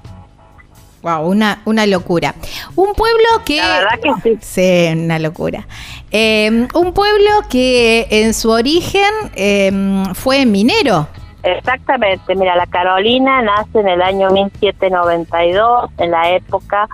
[1.02, 2.34] Wow, una, una locura.
[2.76, 3.58] Un pueblo que...
[3.58, 4.38] La verdad que sí.
[4.42, 5.68] Sí, una locura.
[6.10, 9.72] Eh, un pueblo que en su origen eh,
[10.16, 11.08] fue minero.
[11.46, 16.88] Exactamente, mira, la Carolina nace en el año 1792, en la época,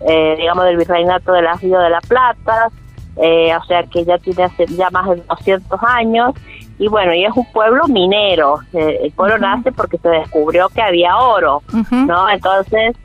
[0.00, 2.70] eh, digamos, del virreinato de la Río de la Plata,
[3.20, 6.34] eh, o sea que ya tiene ya más de 200 años
[6.78, 10.80] y bueno, y es un pueblo minero, eh, el pueblo nace porque se descubrió que
[10.80, 12.30] había oro, ¿no?
[12.30, 12.96] Entonces,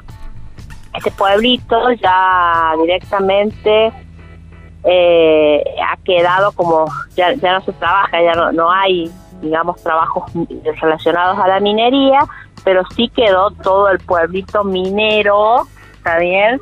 [0.94, 3.92] este pueblito ya directamente
[4.84, 6.86] eh, ha quedado como,
[7.16, 9.12] ya, ya no se trabaja, ya no, no hay,
[9.44, 10.32] digamos, trabajos
[10.82, 12.20] relacionados a la minería,
[12.64, 15.68] pero sí quedó todo el pueblito minero
[16.04, 16.60] está bien,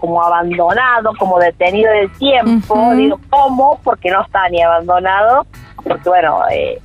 [0.00, 2.94] como abandonado, como detenido del tiempo.
[2.94, 3.78] Digo, ¿cómo?
[3.84, 5.46] Porque no está ni abandonado,
[5.84, 6.40] porque bueno...
[6.50, 6.80] Eh,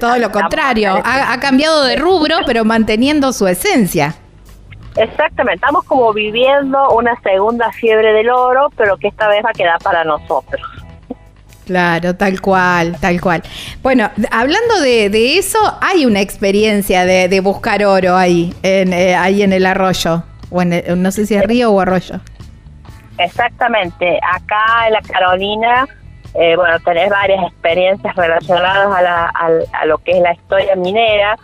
[0.00, 4.16] Todo lo contrario, ha, cambiado de rubro, pero manteniendo su esencia.
[4.96, 9.52] Exactamente, estamos como viviendo una segunda fiebre del oro, pero que esta vez va a
[9.52, 10.60] quedar para nosotros.
[11.68, 13.42] Claro, tal cual, tal cual.
[13.82, 19.52] Bueno, hablando de, eso, hay una experiencia de, buscar oro ahí, en, eh, ahí en
[19.52, 22.16] el arroyo o no sé si es río o arroyo.
[23.18, 25.86] Exactamente, acá en la Carolina,
[26.34, 31.36] eh, bueno, tenés varias experiencias relacionadas a, lo que es la historia minera.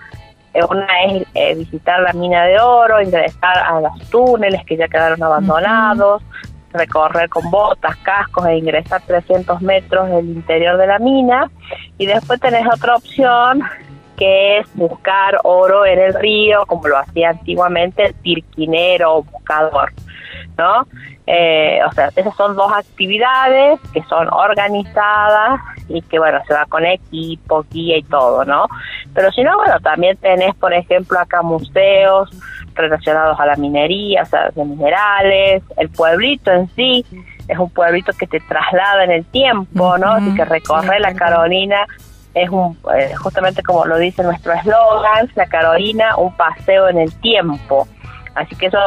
[0.55, 4.87] Eh, una es eh, visitar la mina de oro, ingresar a los túneles que ya
[4.87, 6.23] quedaron abandonados,
[6.75, 11.51] recorrer con botas, cascos e ingresar 300 metros del interior de la mina.
[11.97, 13.63] Y después tenés otra opción
[14.17, 19.93] que es buscar oro en el río, como lo hacía antiguamente el tirquinero o buscador,
[20.57, 20.87] ¿no?
[21.27, 26.67] Eh, o sea, esas son dos actividades que son organizadas y que, bueno, se va
[26.67, 28.67] con equipo, guía y todo, ¿no?
[29.15, 32.31] Pero si no, bueno, también tenés, por ejemplo, acá museos
[32.75, 37.05] relacionados a la minería, o sea, de minerales, el pueblito en sí,
[37.49, 40.13] es un pueblito que te traslada en el tiempo, ¿no?
[40.13, 41.87] Así que recorre la Carolina
[42.35, 47.15] es un, eh, justamente como lo dice nuestro eslogan, la Carolina, un paseo en el
[47.21, 47.87] tiempo.
[48.35, 48.79] Así que eso,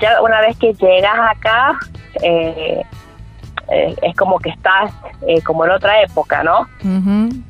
[0.00, 1.78] ya una vez que llegas acá,
[2.22, 2.82] eh,
[3.70, 4.92] eh, es como que estás
[5.44, 6.66] como en otra época, ¿no?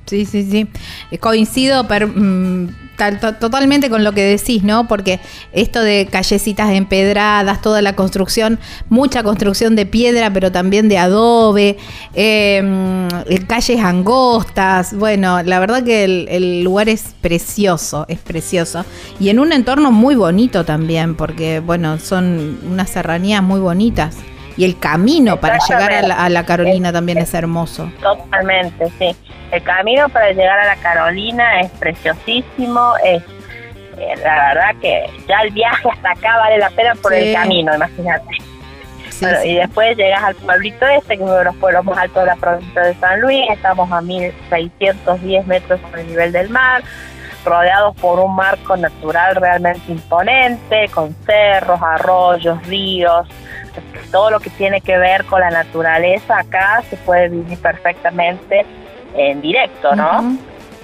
[0.06, 0.68] Sí, sí, sí.
[1.18, 2.08] Coincido, pero...
[2.08, 2.88] Mm,
[3.38, 4.88] totalmente con lo que decís, ¿no?
[4.88, 5.20] Porque
[5.52, 11.78] esto de callecitas empedradas, toda la construcción, mucha construcción de piedra, pero también de adobe,
[12.14, 13.08] em,
[13.46, 18.84] calles angostas, bueno, la verdad que el, lugar es precioso, es precioso.
[19.20, 24.16] Y en un entorno muy bonito también, porque, bueno, son unas serranías muy bonitas.
[24.58, 27.92] Y el camino para llegar a la, Carolina también es hermoso.
[28.02, 29.14] Totalmente, sí.
[29.52, 33.22] El camino para llegar a la Carolina es preciosísimo, es
[33.98, 37.72] eh, la verdad que ya el viaje hasta acá vale la pena por el camino,
[37.72, 38.36] imagínate.
[39.20, 42.24] bueno, y después llegas al pueblito este, que es uno de los pueblos más altos
[42.24, 46.82] de la provincia de San Luis, estamos a 1610 metros sobre el nivel del mar,
[47.44, 53.28] rodeados por un marco natural realmente imponente, con cerros, arroyos, ríos,
[54.10, 58.64] todo lo que tiene que ver con la naturaleza acá se puede vivir perfectamente
[59.14, 60.36] en directo, ¿no?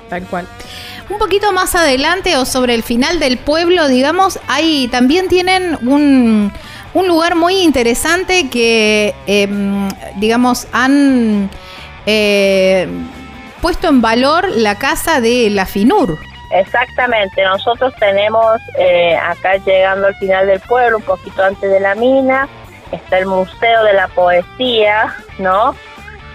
[0.09, 0.47] Tal cual.
[1.11, 6.51] Un poquito más adelante o sobre el final del pueblo, digamos, ahí también tienen un,
[6.95, 11.51] un lugar muy interesante que, em, digamos, han
[12.07, 12.89] eh,
[13.61, 16.19] puesto en valor la casa de la FINUR.
[16.51, 21.95] Exactamente, nosotros tenemos eh, acá llegando al final del pueblo, un poquito antes de la
[21.97, 22.49] mina,
[22.93, 25.75] está el Museo de la Poesía, ¿no?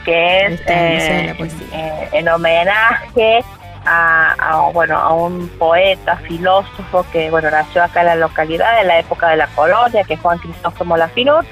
[0.05, 1.35] Que es eh,
[1.73, 3.43] eh, en homenaje
[3.85, 8.99] a, bueno a un poeta, filósofo que bueno nació acá en la localidad en la
[8.99, 11.45] época de la colonia, que es Juan Cristófono Lafinur.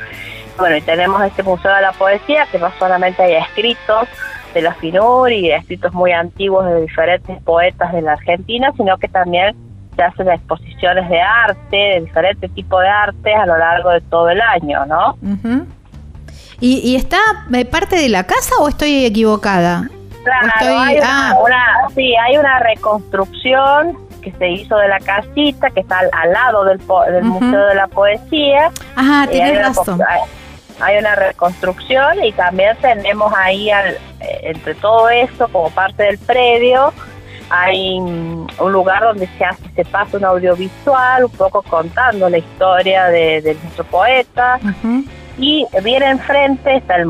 [0.58, 4.08] Bueno, y tenemos este Museo de la Poesía que no solamente hay escritos,
[4.54, 9.08] de la FINUR y escritos muy antiguos de diferentes poetas de la Argentina, sino que
[9.08, 9.56] también
[9.98, 14.30] se hacen exposiciones de arte, de diferentes tipos de arte a lo largo de todo
[14.30, 15.18] el año, ¿no?
[16.62, 17.18] ¿Y, está
[17.54, 19.90] eh, parte de la casa o estoy equivocada?
[20.24, 21.36] Claro, hay ah.
[21.44, 26.64] una, sí, hay una reconstrucción que se hizo de la casita, que está al, lado
[26.66, 28.72] del, del Museo de la Poesía.
[28.96, 30.00] Ajá, tienes razón
[30.80, 33.90] hay una reconstrucción y también tenemos ahí al,
[34.20, 36.94] eh, entre todo esto como parte del predio
[37.50, 43.06] hay un lugar donde se hace se pasa un audiovisual un poco contando la historia
[43.06, 44.60] de, nuestro poeta.
[45.40, 47.06] Y bien enfrente está el,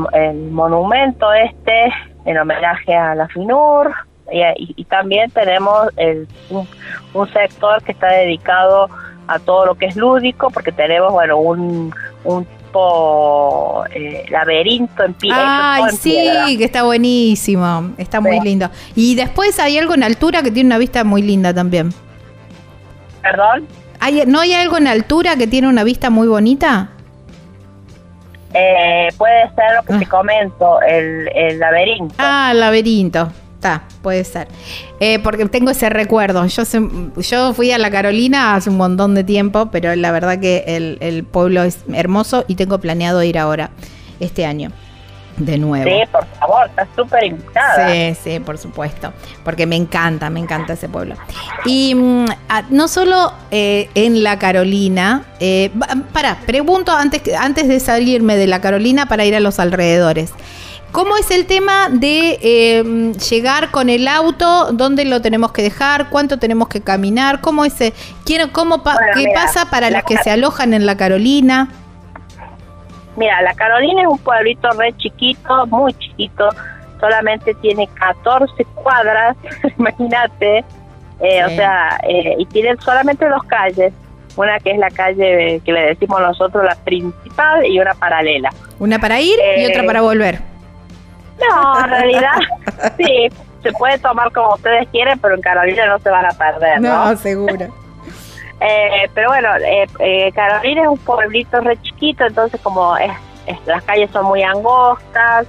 [0.50, 1.92] monumento este
[2.26, 3.94] en homenaje a la FINUR.
[4.30, 5.88] Y, también tenemos
[6.50, 6.68] un,
[7.14, 8.88] un sector que está dedicado
[9.26, 12.46] a todo lo que es lúdico porque tenemos bueno un, un
[13.90, 15.30] eh, laberinto en pie.
[15.34, 18.70] Ay, sí, que está buenísimo, está muy lindo.
[18.94, 21.92] Y después hay algo en altura que tiene una vista muy linda también.
[23.22, 23.66] ¿Perdón?
[24.00, 26.90] ¿Hay, ¿No hay algo en altura que tiene una vista muy bonita?
[28.54, 30.08] Eh, puede ser lo que te ah.
[30.08, 32.14] comento, el, el laberinto.
[32.18, 33.30] Ah, el laberinto.
[33.58, 34.46] Está, puede ser.
[35.00, 36.46] Eh, porque tengo ese recuerdo.
[36.46, 36.62] Yo,
[37.16, 40.62] yo fui a la Carolina hace un montón de tiempo, pero la verdad que
[41.00, 43.70] el, pueblo es hermoso y tengo planeado ir ahora,
[44.20, 44.70] este año.
[45.38, 45.90] De nuevo.
[45.90, 47.90] Sí, por favor, está súper invitada.
[47.90, 49.12] Sí, sí, por supuesto.
[49.44, 51.16] Porque me encanta, me encanta ese pueblo.
[51.64, 52.26] Y mm,
[52.70, 55.24] no solo eh, en la Carolina.
[55.40, 55.72] Eh,
[56.12, 60.32] para, pregunto antes, antes de salirme de la Carolina para ir a los alrededores.
[60.92, 64.72] ¿Cómo es el tema de em, llegar con el auto?
[64.72, 66.08] ¿Dónde lo tenemos que dejar?
[66.08, 67.40] ¿Cuánto tenemos que caminar?
[67.40, 67.74] ¿Cómo es,
[68.24, 68.82] quiero, cómo
[69.14, 71.68] ¿Qué pasa para los que se alojan en la Carolina?
[73.16, 76.48] Mira, la Carolina es un pueblito re chiquito, muy chiquito,
[77.00, 79.36] solamente tiene 14 cuadras,
[79.78, 80.64] imagínate,
[81.20, 83.92] eh, o sea, eh, y tiene solamente dos calles,
[84.36, 88.50] una que es la calle que le decimos nosotros la principal y una paralela.
[88.78, 90.47] Una para ir y otra eh, para volver.
[91.40, 92.32] No, en realidad
[92.96, 93.28] sí,
[93.62, 97.06] se puede tomar como ustedes quieren, pero en Carolina no se van a perder, ¿no?
[97.06, 97.66] No, seguro.
[98.60, 103.12] eh, pero bueno, eh, eh, Carolina es un pueblito re chiquito, entonces como es,
[103.66, 105.46] las calles son muy angostas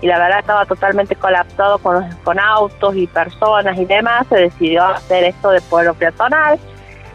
[0.00, 4.84] y la verdad estaba totalmente colapsado con, con autos y personas y demás, se decidió
[4.84, 6.58] hacer esto de pueblo peatonal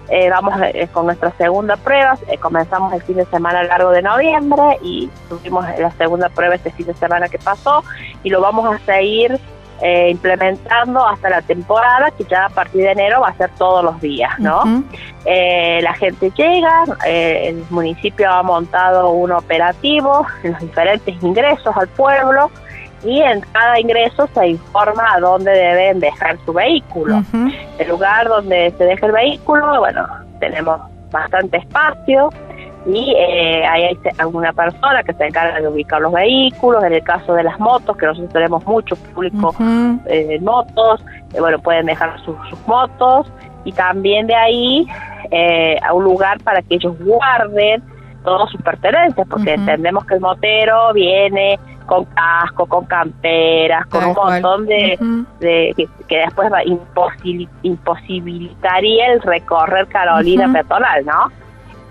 [0.09, 4.01] eh, vamos eh, con nuestra segunda prueba, eh, comenzamos el fin de semana largo de
[4.01, 7.83] noviembre y tuvimos la segunda prueba este fin de semana que pasó
[8.23, 9.39] y lo vamos a seguir
[9.81, 14.01] implementando hasta la temporada que ya a partir de enero va a ser todos los
[14.01, 14.83] días, ¿no?
[15.23, 22.51] la gente llega, el municipio ha montado un operativo en los diferentes ingresos al pueblo
[23.03, 27.23] y en cada ingreso se informa a dónde deben dejar su vehículo.
[27.77, 30.07] El lugar donde se deja el vehículo, bueno,
[30.39, 30.81] tenemos
[31.11, 32.29] bastante espacio
[32.85, 36.83] y eh, ahí hay alguna persona que se encarga de ubicar los vehículos.
[36.83, 39.53] En el caso de las motos, que nosotros tenemos mucho público
[40.05, 42.35] eh, motos, eh, bueno, pueden dejar sus,
[42.67, 43.31] motos
[43.65, 44.87] y también de ahí
[45.31, 47.83] eh, a un lugar para que ellos guarden
[48.23, 54.13] todos sus pertenencias, porque entendemos que el motero viene con casco, con camperas, con un
[54.13, 55.73] montón de,
[56.07, 56.59] que, después va
[57.63, 61.31] imposibilitaría el recorrer Carolina uh ¿no?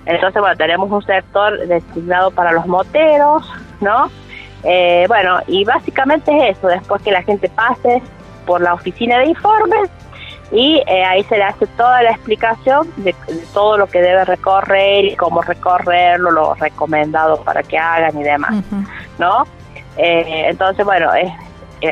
[0.07, 3.43] Entonces, bueno, tenemos un sector destinado para los moteros,
[3.81, 4.09] ¿no?
[4.63, 8.01] Eh, bueno, y básicamente es eso, después que la gente pase
[8.47, 9.91] por la oficina de informes
[10.53, 13.17] y eh, ahí se le hace toda la explicación de,
[13.53, 18.55] todo lo que debe recorrer y cómo recorrerlo, lo recomendado para que hagan y demás,
[19.19, 19.45] ¿no?
[19.99, 21.33] Eh, entonces, bueno, eh,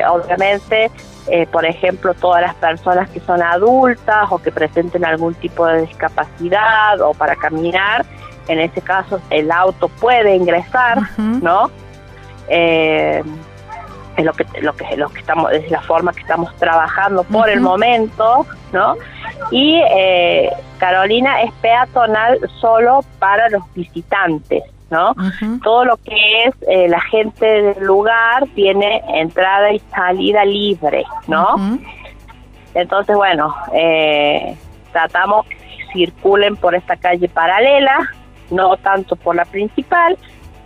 [0.08, 0.90] obviamente,
[1.28, 5.82] eh, por ejemplo, todas las personas que son adultas o que presenten algún tipo de
[5.82, 8.06] discapacidad o para caminar,
[8.48, 11.70] en ese caso el auto puede ingresar, ¿no?
[14.16, 17.48] es lo que lo que lo que estamos es la forma que estamos trabajando por
[17.48, 18.96] el momento no
[19.50, 25.14] y eh, Carolina es peatonal solo para los visitantes no
[25.62, 31.78] todo lo que es eh, la gente del lugar tiene entrada y salida libre no
[32.74, 34.56] entonces bueno eh,
[34.92, 35.56] tratamos que
[35.92, 37.98] circulen por esta calle paralela
[38.50, 40.16] no tanto por la principal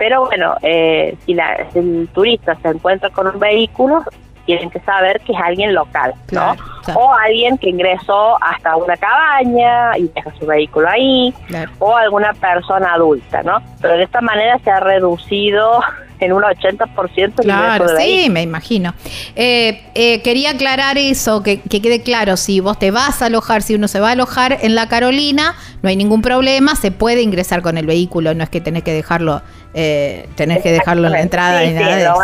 [0.00, 4.02] pero bueno, eh, si, la, el turista se encuentra con un vehículo,
[4.50, 6.56] tienen que saber que es alguien local, ¿no?
[6.96, 11.32] O alguien que ingresó hasta una cabaña y deja su vehículo ahí,
[11.78, 13.58] o alguna persona adulta, ¿no?
[13.80, 15.80] Pero de esta manera se ha reducido
[16.18, 18.92] en un 80% Claro, sí, me imagino.
[19.36, 23.76] Eh, eh, quería aclarar eso, que, quede claro, si vos te vas a alojar, si
[23.76, 27.62] uno se va a alojar en la Carolina, no hay ningún problema, se puede ingresar
[27.62, 29.42] con el vehículo, no es que tenés que dejarlo,
[29.74, 32.14] eh, tenés que dejarlo en la entrada ni nada de eso.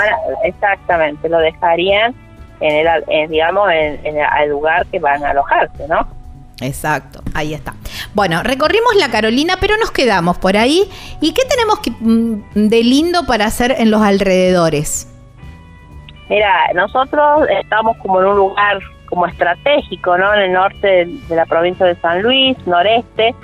[0.45, 2.15] exactamente, lo dejarían
[2.61, 6.09] en el, digamos, en, en el lugar que van a alojarse, ¿no?
[6.61, 7.75] Exacto, ahí está.
[8.15, 10.89] Bueno, recorrimos la Carolina, pero nos quedamos por ahí.
[11.21, 15.13] ¿Y qué tenemos que, mm, de lindo para hacer en los alrededores?
[16.31, 20.35] Mira, nosotros estamos como en un lugar como estratégico, ¿no?
[20.35, 23.35] En el norte de la provincia de San Luis, noreste,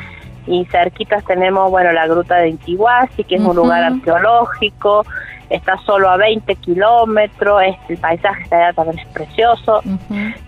[0.46, 5.04] y cerquitas tenemos, bueno, la gruta de Intihuasi, que es un lugar arqueológico,
[5.50, 9.82] está solo a 20 kilómetros, el paisaje está allá también es precioso,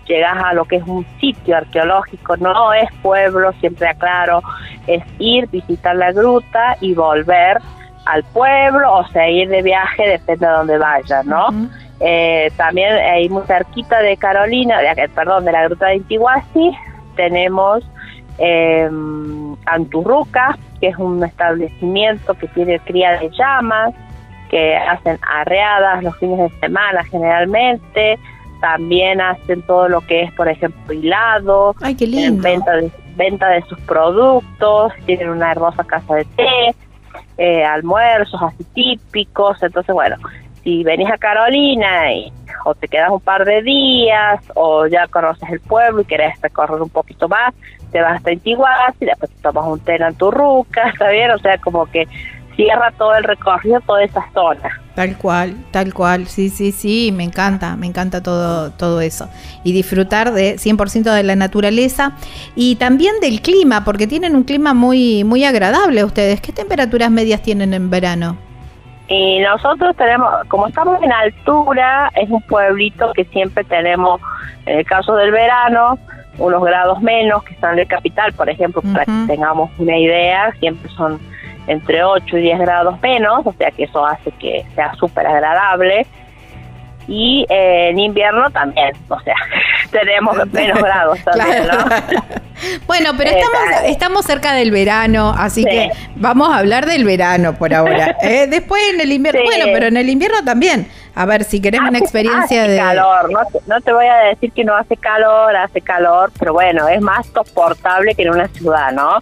[0.07, 4.41] llegas a lo que es un sitio arqueológico, no es pueblo, siempre aclaro,
[4.87, 7.59] es ir, visitar la gruta y volver
[8.05, 11.47] al pueblo o sea, ir de viaje, depende de dónde vayas, ¿no?
[11.99, 16.71] eh, también hay muy cerquita de Carolina, de, perdón, de la gruta de Intihuasi,
[17.15, 17.83] tenemos
[18.37, 18.89] eh,
[19.65, 23.93] Anturruca, que es un establecimiento que tiene cría de llamas,
[24.49, 28.19] que hacen arreadas los fines de semana generalmente,
[28.61, 32.41] también hacen todo lo que es, por ejemplo, hilado, Ay, qué lindo.
[32.41, 36.75] venta de, venta de sus productos, tienen una hermosa casa de té,
[37.37, 40.15] eh, almuerzos así típicos, entonces bueno,
[40.65, 42.33] si venís a Carolina y,
[42.65, 46.81] o te quedas un par de días o ya conoces el pueblo y querés recorrer
[46.81, 47.53] un poquito más,
[47.91, 51.29] te vas hasta Intiguas y después te tomas un té en Turruca, ¿está bien?
[51.29, 52.07] O sea, como que
[52.55, 54.81] cierra todo el recorrido, toda esa zona.
[54.95, 59.29] Tal cual, tal cual, sí, sí, sí, me encanta, me encanta todo, todo eso.
[59.63, 62.13] Y disfrutar de 100% de la naturaleza
[62.55, 66.41] y también del clima, porque tienen un clima muy, muy agradable ustedes.
[66.41, 68.44] ¿Qué temperaturas medias tienen en verano?
[69.07, 74.19] Y nosotros tenemos, como estamos en altura, es un pueblito que siempre tenemos,
[74.65, 75.99] en el caso del verano,
[76.37, 80.51] unos grados menos que están en el capital, por ejemplo, para que tengamos una idea,
[80.59, 81.19] siempre son
[81.67, 86.05] entre 8 y 10 grados menos, o sea que eso hace que sea súper agradable.
[87.07, 89.35] Y eh, en invierno también, o sea,
[89.91, 91.85] tenemos menos grados también, ¿no?
[92.87, 97.73] Bueno, pero estamos, estamos cerca del verano, así que vamos a hablar del verano por
[97.73, 98.15] ahora.
[98.25, 100.87] Eh, después en el invierno, bueno, pero en el invierno también.
[101.13, 102.77] A ver, si querés una experiencia hace de...
[102.77, 106.53] calor, no te, no te voy a decir que no hace calor, hace calor, pero
[106.53, 109.19] bueno, es más soportable que en una ciudad, ¿no?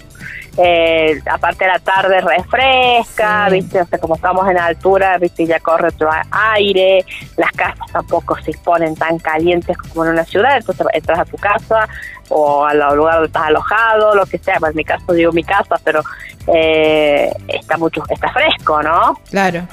[0.56, 5.88] Eh, aparte la tarde refresca, viste, o sea, como estamos en altura, viste, ya corre
[5.88, 7.04] otro aire,
[7.38, 11.38] las casas tampoco se ponen tan calientes como en una ciudad, entonces entras a tu
[11.38, 11.88] casa
[12.30, 15.76] o al lugar donde estás alojado, lo que sea, en mi caso digo mi casa,
[15.84, 16.02] pero
[16.48, 19.20] eh, está mucho, está fresco, ¿no?
[19.32, 19.68] Claro.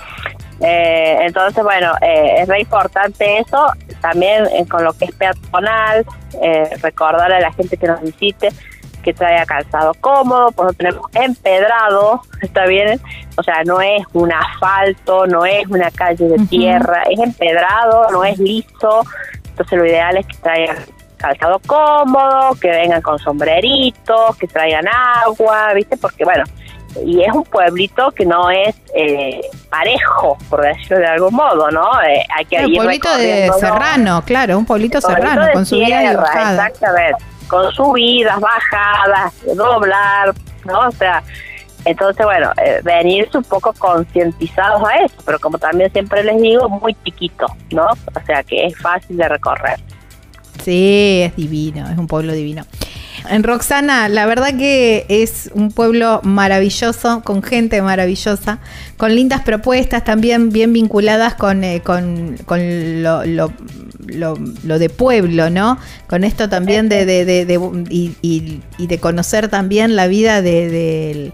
[0.60, 6.04] Eh, entonces, bueno, eh, es re importante eso, también eh, con lo que es peatonal,
[6.42, 8.50] eh, recordarle a la gente que nos visite
[9.00, 13.00] que traiga calzado cómodo, pues lo tenemos empedrado, está bien,
[13.36, 18.24] o sea, no es un asfalto, no es una calle de tierra, es empedrado, no
[18.24, 19.02] es liso,
[19.44, 20.76] entonces lo ideal es que traigan
[21.16, 25.96] calzado cómodo, que vengan con sombreritos, que traigan agua, ¿viste?
[25.98, 26.44] Porque bueno,
[27.04, 31.88] y es un pueblito que no es eh, parejo, por decirlo de algún modo, ¿no?
[32.02, 36.20] Eh, hay que un pueblito de serrano, claro, un pueblito Pueblito serrano, de con tierra,
[36.20, 36.68] bajadas.
[36.68, 40.32] Exactamente, con subidas, bajadas, doblar,
[40.64, 40.88] ¿no?
[40.88, 41.22] O sea,
[41.84, 46.68] entonces, bueno, eh, venirse un poco concientizados a eso, pero como también siempre les digo,
[46.68, 47.86] muy chiquito, ¿no?
[47.86, 49.80] O sea, que es fácil de recorrer.
[50.62, 52.64] Sí, es divino, es un pueblo divino.
[53.28, 58.60] En Roxana, la verdad que es un pueblo maravilloso, con gente maravillosa,
[58.96, 63.52] con lindas propuestas también bien vinculadas con, eh, con, con lo, lo,
[64.14, 65.78] lo- lo de pueblo, ¿no?
[66.08, 70.42] Con esto también de, de, de- de- y, y- y de conocer también la vida
[70.42, 71.32] de, del-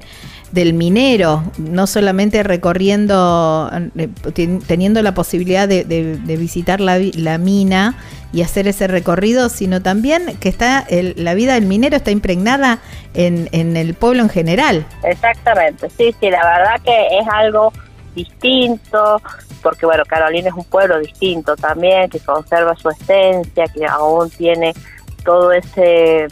[0.53, 4.09] del minero, no solamente recorriendo, eh,
[4.67, 5.85] teniendo la posibilidad de,
[6.39, 7.97] visitar la, la, mina
[8.33, 12.79] y hacer ese recorrido, sino también que está la vida del minero está impregnada
[13.15, 14.87] en, en el pueblo en general.
[15.05, 17.73] Exactamente, sí, sí, la verdad que es algo
[18.15, 19.21] distinto,
[19.67, 24.73] porque bueno, Carolina es un pueblo distinto también, que conserva su esencia, que aún tiene
[25.25, 26.29] todo ese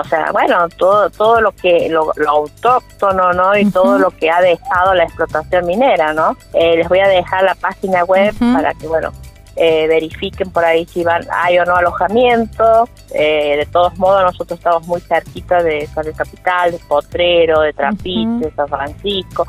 [0.00, 3.54] o sea, bueno, todo todo lo que lo, autóctono, ¿no?
[3.54, 6.34] Y todo lo que ha dejado la explotación minera, ¿no?
[6.54, 9.12] Eh, les voy a dejar la página web para que, bueno,
[9.56, 12.88] eh, verifiquen por ahí si van hay o no alojamiento.
[13.14, 18.46] Eh, de todos modos, nosotros estamos muy cerquita de San Capital, de Potrero, de Trapiche,
[18.46, 19.46] de San Francisco.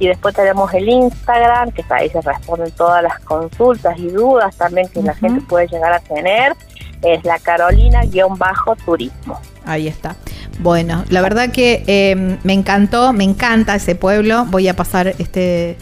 [0.00, 4.88] y después tenemos el Instagram que ahí se responden todas las consultas y dudas también
[4.88, 6.54] que la gente puede llegar a tener
[7.02, 10.16] es la Carolina-turismo ahí está
[10.60, 14.44] bueno, la verdad que em, me encantó, me encanta ese pueblo.
[14.46, 15.76] Voy a pasar este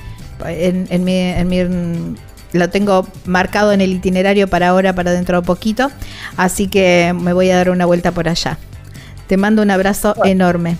[0.45, 2.17] en, mi, en mi
[2.53, 5.91] lo tengo marcado en el itinerario para ahora, para dentro de poquito.
[6.37, 8.59] Así que me voy a dar una vuelta por allá.
[9.27, 10.77] Te mando un abrazo enorme.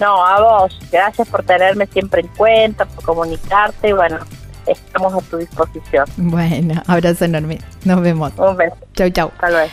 [0.00, 0.78] No, a vos.
[0.90, 3.92] Gracias por tenerme siempre en cuenta, por comunicarte.
[3.92, 4.18] Bueno,
[4.66, 6.06] estamos a tu disposición.
[6.16, 7.58] Bueno, abrazo enorme.
[7.84, 8.32] Nos vemos.
[8.36, 8.76] Un beso.
[8.94, 9.30] Chau, chau.
[9.34, 9.70] Hasta luego.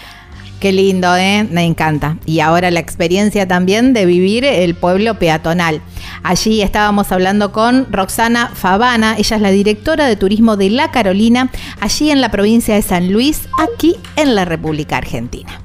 [0.60, 1.48] Qué lindo, ¿eh?
[1.50, 2.18] Me encanta.
[2.26, 5.82] Y ahora la experiencia también de vivir el pueblo peatonal.
[6.22, 11.50] Allí estábamos hablando con Roxana Favana, ella es la directora de turismo de La Carolina,
[11.80, 15.62] allí en la provincia de San Luis, aquí en la República Argentina.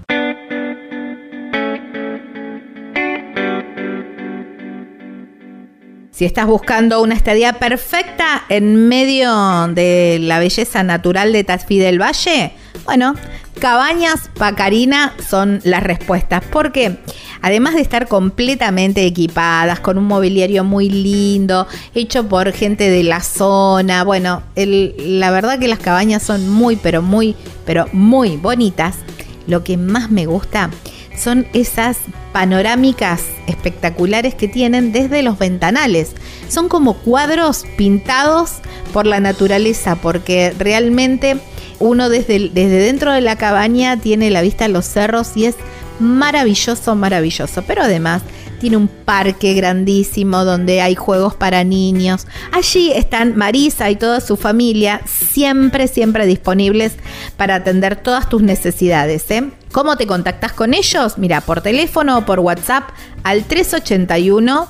[6.15, 12.01] Si estás buscando una estadía perfecta en medio de la belleza natural de Tafí del
[12.01, 12.53] Valle,
[12.85, 13.17] bueno,
[13.59, 16.99] Cabañas Pacarina son las respuestas, porque
[17.43, 23.21] además de estar completamente equipadas, con un mobiliario muy lindo, hecho por gente de la
[23.21, 27.35] zona, bueno, la verdad que las cabañas son muy, pero muy,
[27.67, 28.99] pero muy bonitas.
[29.49, 30.71] Lo que más me gusta
[31.17, 31.99] son esas
[32.33, 36.13] panorámicas espectaculares que tienen desde los ventanales.
[36.49, 38.55] Son como cuadros pintados
[38.93, 41.39] por la naturaleza, porque realmente
[41.79, 45.57] uno desde, desde dentro de la cabaña tiene la vista a los cerros y es
[45.99, 47.63] maravilloso, maravilloso.
[47.67, 48.23] Pero además
[48.61, 52.27] tiene un parque grandísimo donde hay juegos para niños.
[52.53, 56.95] Allí están Marisa y toda su familia siempre, siempre disponibles
[57.37, 59.31] para atender todas tus necesidades.
[59.31, 59.51] ¿eh?
[59.73, 61.19] ¿Cómo te contactas con ellos?
[61.19, 62.91] Mira, por teléfono o por WhatsApp
[63.23, 64.69] al 381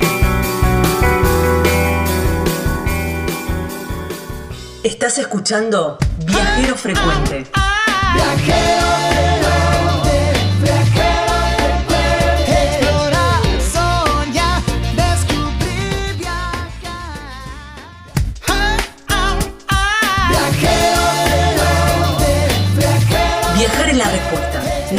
[4.84, 7.46] Estás escuchando Viajero Frecuente.
[8.16, 9.29] Viajero Viajar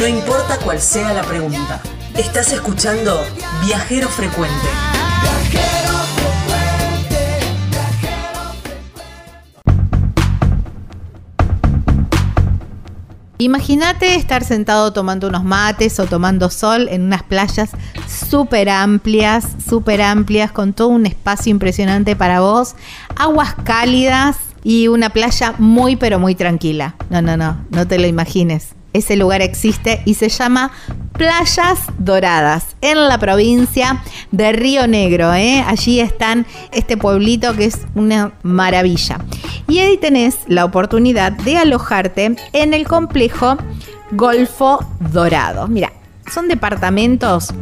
[0.01, 1.79] no importa cuál sea la pregunta.
[2.17, 3.23] Estás escuchando
[3.63, 4.55] Viajero Frecuente.
[13.37, 17.69] Imagínate estar sentado tomando unos mates o tomando sol en unas playas
[18.07, 22.75] súper amplias, súper amplias, con todo un espacio impresionante para vos,
[23.15, 26.95] aguas cálidas y una playa muy pero muy tranquila.
[27.11, 28.80] No, no, no, no te lo imagines.
[28.93, 30.71] Ese lugar existe y se llama
[31.13, 35.33] Playas Doradas en la provincia de Río Negro.
[35.33, 35.63] ¿eh?
[35.65, 39.19] Allí están este pueblito que es una maravilla.
[39.67, 43.57] Y ahí tenés la oportunidad de alojarte en el complejo
[44.11, 45.67] Golfo Dorado.
[45.67, 45.93] Mira,
[46.31, 47.53] son departamentos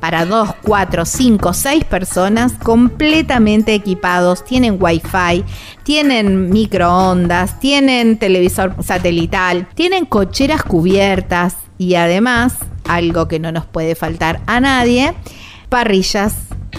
[0.00, 4.44] para 2, 4, 5, 6 personas completamente equipados.
[4.44, 5.44] Tienen wifi,
[5.82, 12.54] tienen microondas, tienen televisor satelital, tienen cocheras cubiertas y además
[12.88, 15.14] algo que no nos puede faltar a nadie,
[15.68, 16.34] parrillas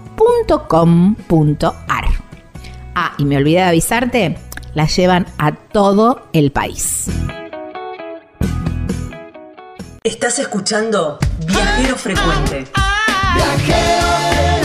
[0.21, 2.05] www.elpicapalo.com.ar.
[2.95, 4.37] Ah, y me olvidé de avisarte,
[4.73, 7.07] la llevan a todo el país.
[10.03, 12.65] Estás escuchando Viajero Frecuente.
[13.35, 14.60] Explorar,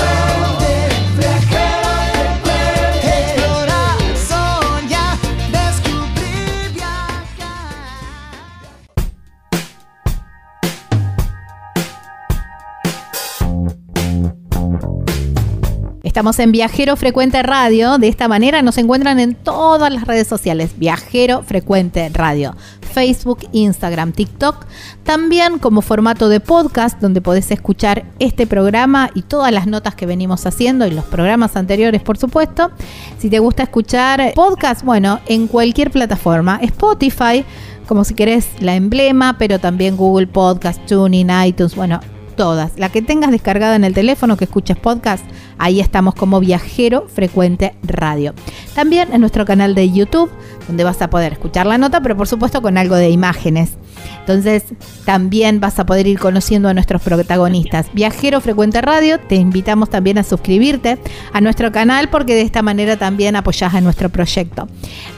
[16.16, 17.98] Estamos en Viajero Frecuente Radio.
[17.98, 20.70] De esta manera nos encuentran en todas las redes sociales.
[20.78, 22.56] Viajero Frecuente Radio.
[22.80, 24.64] Facebook, Instagram, TikTok.
[25.04, 30.06] También como formato de podcast donde podés escuchar este programa y todas las notas que
[30.06, 32.70] venimos haciendo y los programas anteriores, por supuesto.
[33.18, 36.58] Si te gusta escuchar podcast, bueno, en cualquier plataforma.
[36.62, 37.44] Spotify,
[37.86, 42.00] como si querés la emblema, pero también Google Podcast, TuneIn, iTunes, bueno,
[42.36, 42.72] todas.
[42.76, 45.24] La que tengas descargada en el teléfono que escuches podcast,
[45.58, 48.34] ahí estamos como Viajero Frecuente Radio.
[48.74, 50.30] También en nuestro canal de YouTube,
[50.68, 53.72] donde vas a poder escuchar la nota, pero por supuesto con algo de imágenes.
[54.20, 54.64] Entonces,
[55.04, 57.86] también vas a poder ir conociendo a nuestros protagonistas.
[57.92, 60.98] Viajero Frecuente Radio, te invitamos también a suscribirte
[61.32, 64.68] a nuestro canal porque de esta manera también apoyás a nuestro proyecto.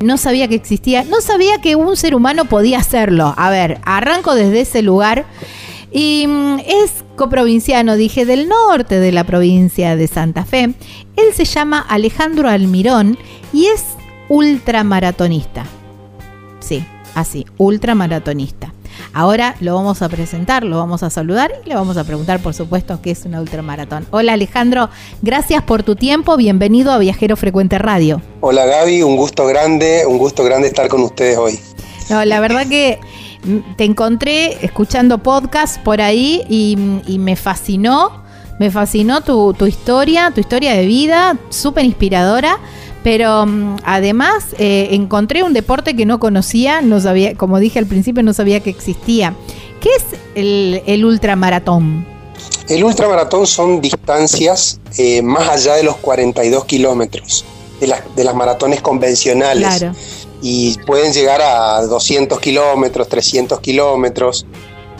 [0.00, 3.34] no sabía que existía, no sabía que un ser humano podía hacerlo.
[3.36, 5.26] A ver, arranco desde ese lugar.
[5.90, 10.74] Y mm, es coprovinciano, dije, del norte de la provincia de Santa Fe.
[11.16, 13.18] Él se llama Alejandro Almirón
[13.52, 13.84] y es
[14.28, 15.64] ultramaratonista.
[16.60, 16.84] Sí,
[17.14, 18.72] así, ultramaratonista.
[19.18, 22.52] Ahora lo vamos a presentar, lo vamos a saludar y le vamos a preguntar, por
[22.52, 24.06] supuesto, qué es una ultramaratón.
[24.10, 24.90] Hola Alejandro,
[25.22, 28.20] gracias por tu tiempo, bienvenido a Viajero Frecuente Radio.
[28.42, 31.58] Hola Gaby, un gusto grande, un gusto grande estar con ustedes hoy.
[32.10, 33.00] No, la verdad que
[33.78, 38.22] te encontré escuchando podcast por ahí y, me fascinó,
[38.60, 42.58] me fascinó tu, tu historia, tu historia de vida, súper inspiradora.
[43.06, 47.86] Pero mm, además eh, encontré un deporte que no conocía, no sabía, como dije al
[47.86, 49.32] principio, no sabía que existía.
[49.80, 50.02] ¿Qué es
[50.34, 52.04] el, ultramaratón?
[52.68, 57.44] El ultramaratón son distancias eh, más allá de los 42 kilómetros
[57.78, 59.78] de, de, las maratones convencionales.
[59.78, 59.94] Claro.
[60.42, 64.46] Y pueden llegar a 200 kilómetros, 300 kilómetros.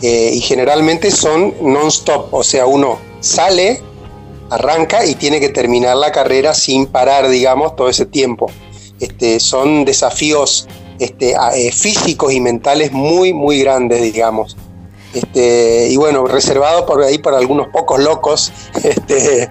[0.01, 3.81] Eh, y generalmente son non-stop, o sea, uno sale
[4.49, 8.51] arranca y tiene que terminar la carrera sin parar, digamos, todo ese tiempo.
[8.99, 10.67] Este, son desafíos
[10.99, 14.57] este, eh, físicos y mentales muy, muy grandes, digamos.
[15.13, 18.51] Este, y bueno, reservado por ahí para algunos pocos locos
[18.83, 19.49] este,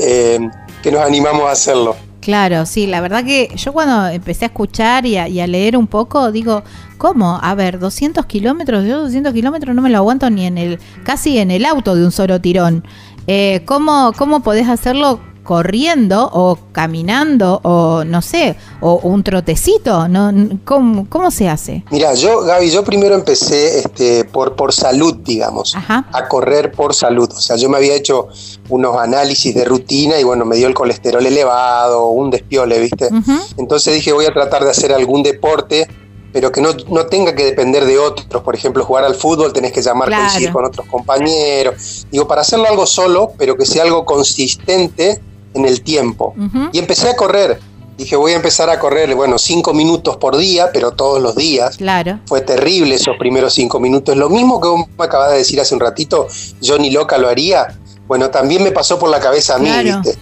[0.00, 0.38] eh,
[0.82, 1.96] que nos animamos a hacerlo.
[2.20, 6.30] Claro, sí, la verdad que yo cuando empecé a escuchar y a, leer un poco,
[6.30, 6.62] digo,
[6.98, 7.38] ¿cómo?
[7.40, 11.38] A ver, 200 kilómetros, yo 200 kilómetros no me lo aguanto ni en el, casi
[11.38, 12.84] en el auto de un solo tirón.
[13.30, 20.08] Eh, ¿cómo, ¿Cómo podés hacerlo corriendo o caminando o no sé, o un trotecito?
[20.08, 20.32] ¿no?
[20.64, 21.84] ¿Cómo, ¿Cómo, se hace?
[21.90, 27.28] Mira, yo, Gaby, yo primero empecé este, por, por salud, digamos, a correr por salud.
[27.30, 28.28] O sea, yo me había hecho
[28.70, 33.10] unos análisis de rutina y bueno, me dio el colesterol elevado, un despiole, ¿viste?
[33.58, 35.86] Entonces dije, voy a tratar de hacer algún deporte
[36.32, 36.74] pero que no,
[37.06, 38.42] tenga que depender de otros.
[38.42, 42.06] Por ejemplo, jugar al fútbol tenés que llamar, coincidir con otros compañeros.
[42.10, 45.20] Digo, para hacerlo algo solo, pero que sea algo consistente
[45.54, 46.34] en el tiempo.
[46.72, 47.60] Y empecé a correr.
[47.96, 51.78] Dije, voy a empezar a correr, bueno, cinco minutos por día, pero todos los días.
[51.78, 52.20] Claro.
[52.26, 54.16] Fue terrible esos primeros cinco minutos.
[54.16, 56.28] Lo mismo que vos me acabas de decir hace un ratito,
[56.60, 57.76] yo ni loca lo haría.
[58.06, 60.16] Bueno, también me pasó por la cabeza a mí, ¿viste?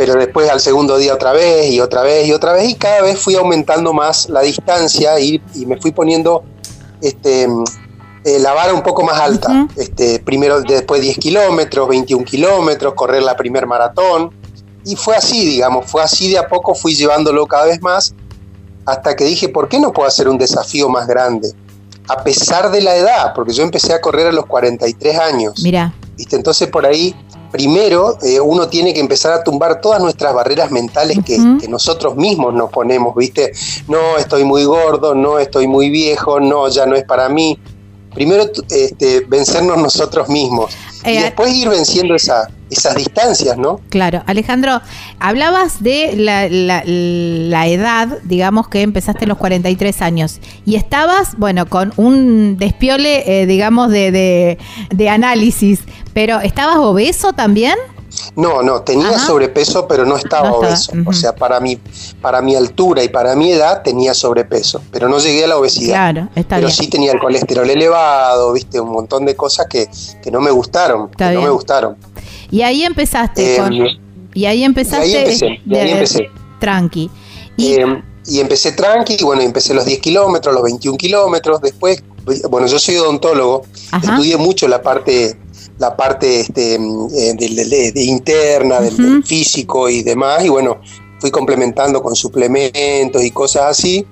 [0.00, 3.02] Pero después al segundo día otra vez y otra vez y otra vez y cada
[3.02, 6.42] vez fui aumentando más la distancia y, me fui poniendo
[7.02, 7.46] este,
[8.24, 9.68] eh, la vara un poco más alta.
[9.76, 14.30] este, primero, después 10 kilómetros, 21 kilómetros, correr la primer maratón.
[14.86, 18.14] Y fue así, digamos, fue así de a poco, fui llevándolo cada vez más
[18.86, 21.52] hasta que dije, ¿por qué no puedo hacer un desafío más grande?
[22.08, 25.60] A pesar de la edad, porque yo empecé a correr a los 43 años.
[25.62, 25.92] Mira.
[26.16, 26.36] ¿Viste?
[26.36, 27.14] Entonces por ahí
[27.50, 31.38] primero eh, uno tiene que empezar a tumbar todas nuestras barreras mentales que,
[31.68, 33.52] nosotros mismos nos ponemos, ¿viste?
[33.86, 37.58] No, estoy muy gordo, no, estoy muy viejo, no, ya no es para mí.
[38.14, 43.80] Primero este, vencernos nosotros mismos y eh, después ir venciendo esa, esas distancias, ¿no?
[43.88, 44.80] Claro, Alejandro,
[45.18, 51.92] hablabas de la, edad, digamos que empezaste a los 43 años y estabas, bueno, con
[51.96, 54.58] un despiole, eh, digamos, de,
[54.90, 55.80] de, análisis,
[56.12, 57.74] pero ¿estabas obeso también?
[58.36, 60.92] No, no, tenía sobrepeso, pero no estaba obeso.
[61.06, 61.76] O sea, para mi,
[62.20, 65.94] para mi altura y para mi edad tenía sobrepeso, pero no llegué a la obesidad.
[66.12, 69.88] Claro, está pero sí tenía el colesterol elevado, viste, un montón de cosas que,
[70.22, 71.96] que no me gustaron, que no me gustaron.
[72.50, 73.74] Y ahí empezaste em, con...
[74.34, 75.08] Y ahí empezaste...
[75.08, 76.30] Y ahí empecé, y ahí empecé.
[76.60, 77.10] Tranqui.
[77.56, 82.02] Y, em, y empecé tranqui, y bueno, empecé los 10 kilómetros, los 21 kilómetros, después,
[82.48, 83.62] bueno, yo soy odontólogo,
[84.02, 85.36] estudié mucho la parte
[85.80, 90.78] la parte este, eh, de, interna, del, físico y demás, y bueno,
[91.18, 94.06] fui complementando con suplementos y cosas así.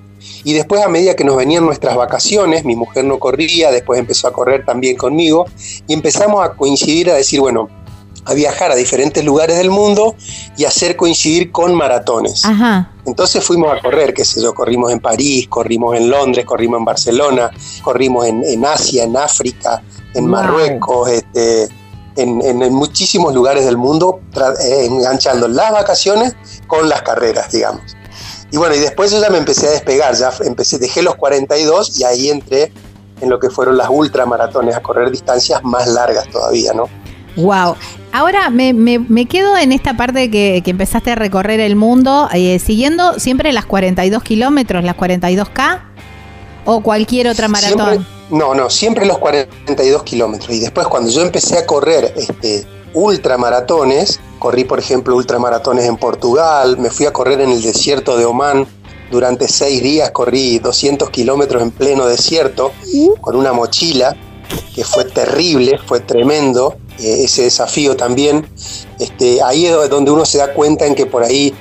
[0.45, 4.29] Y después a medida que nos venían nuestras vacaciones, mi mujer no corría, después empezó
[4.29, 5.45] a correr también conmigo,
[5.87, 7.69] y empezamos a coincidir, a decir, bueno,
[8.29, 10.15] a viajar a diferentes lugares del mundo
[10.57, 12.43] y hacer coincidir con maratones.
[13.07, 16.85] Entonces fuimos a correr, qué sé yo, corrimos en París, corrimos en Londres, corrimos en
[16.85, 17.51] Barcelona,
[17.83, 19.83] corrimos en, Asia, en África,
[20.15, 21.69] en Marruecos, este,
[22.17, 24.21] en, muchísimos lugares del mundo,
[24.61, 27.97] eh, enganchando las vacaciones con las carreras, digamos.
[28.51, 31.99] Y bueno, y después yo ya me empecé a despegar, ya empecé, dejé los 42
[31.99, 32.73] y ahí entré
[33.21, 36.89] en lo que fueron las ultramaratones, a correr distancias más largas todavía, ¿no?
[37.37, 37.77] Wow.
[38.19, 42.59] Ahora me, me, quedo en esta parte que, que empezaste a recorrer el mundo, eh,
[42.59, 45.81] siguiendo siempre las 42 kilómetros, las 42K
[46.65, 48.05] o cualquier otra maratón.
[48.31, 50.51] no, no, siempre los 42 kilómetros.
[50.51, 56.77] Y después cuando yo empecé a correr este, ultramaratones, corrí por ejemplo ultramaratones en Portugal,
[56.77, 58.67] me fui a correr en el desierto de Omán,
[59.13, 62.73] durante seis días corrí 200 kilómetros en pleno desierto
[63.21, 64.17] con una mochila
[64.75, 68.49] que fue terrible, fue tremendo eh, ese desafío también.
[68.99, 71.55] Este, ahí es donde uno se da cuenta en que por ahí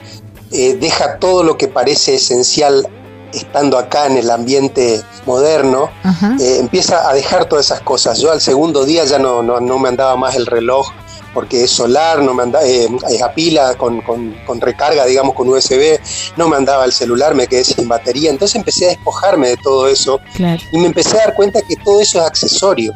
[0.52, 2.88] eh, deja todo lo que parece esencial
[3.34, 5.90] estando acá en el ambiente moderno,
[6.40, 8.20] eh, empieza a dejar todas esas cosas.
[8.20, 10.88] Yo al segundo día ya no, no, no me andaba más el reloj
[11.38, 12.90] porque es solar, no me andaba, eh,
[13.24, 16.00] a pila con, con, recarga, digamos, con USB,
[16.36, 18.32] no me andaba el celular, me quedé sin batería.
[18.32, 20.20] Entonces empecé a despojarme de todo eso
[20.72, 22.92] y me empecé a dar cuenta que todo eso es accesorio.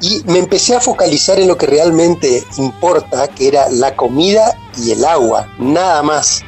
[0.00, 4.92] Y me empecé a focalizar en lo que realmente importa, que era la comida y
[4.92, 6.42] el agua, nada más.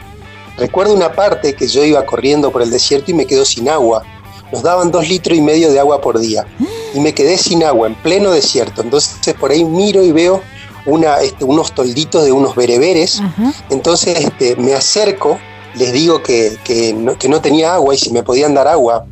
[0.57, 4.03] Recuerdo una parte que yo iba corriendo por el desierto y me quedo sin agua.
[4.51, 6.47] Nos daban dos litros y medio de agua por día.
[6.95, 8.81] Y me quedé sin agua en pleno desierto.
[8.81, 10.41] Entonces por ahí miro y veo
[10.89, 13.23] una, este, unos tolditos de unos bereberes.
[13.71, 15.39] Entonces este, me acerco,
[15.75, 19.07] les digo que, que, no, que no tenía agua y si me podían dar agua.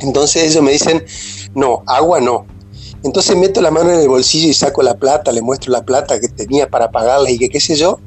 [0.00, 1.04] Entonces ellos me dicen,
[1.54, 2.46] no, agua no.
[3.02, 6.20] Entonces meto la mano en el bolsillo y saco la plata, le muestro la plata
[6.20, 7.98] que tenía para pagarles y que qué sé yo,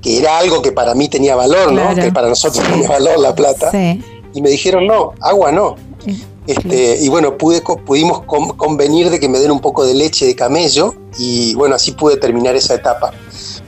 [0.00, 1.94] que era algo que para mí tenía valor, ¿no?
[1.94, 3.70] Que para nosotros tenía valor la plata.
[4.32, 5.76] Y me dijeron, no, agua no.
[6.50, 10.34] Este, y bueno, pude, pudimos convenir de que me den un poco de leche de
[10.34, 13.12] camello y bueno, así pude terminar esa etapa.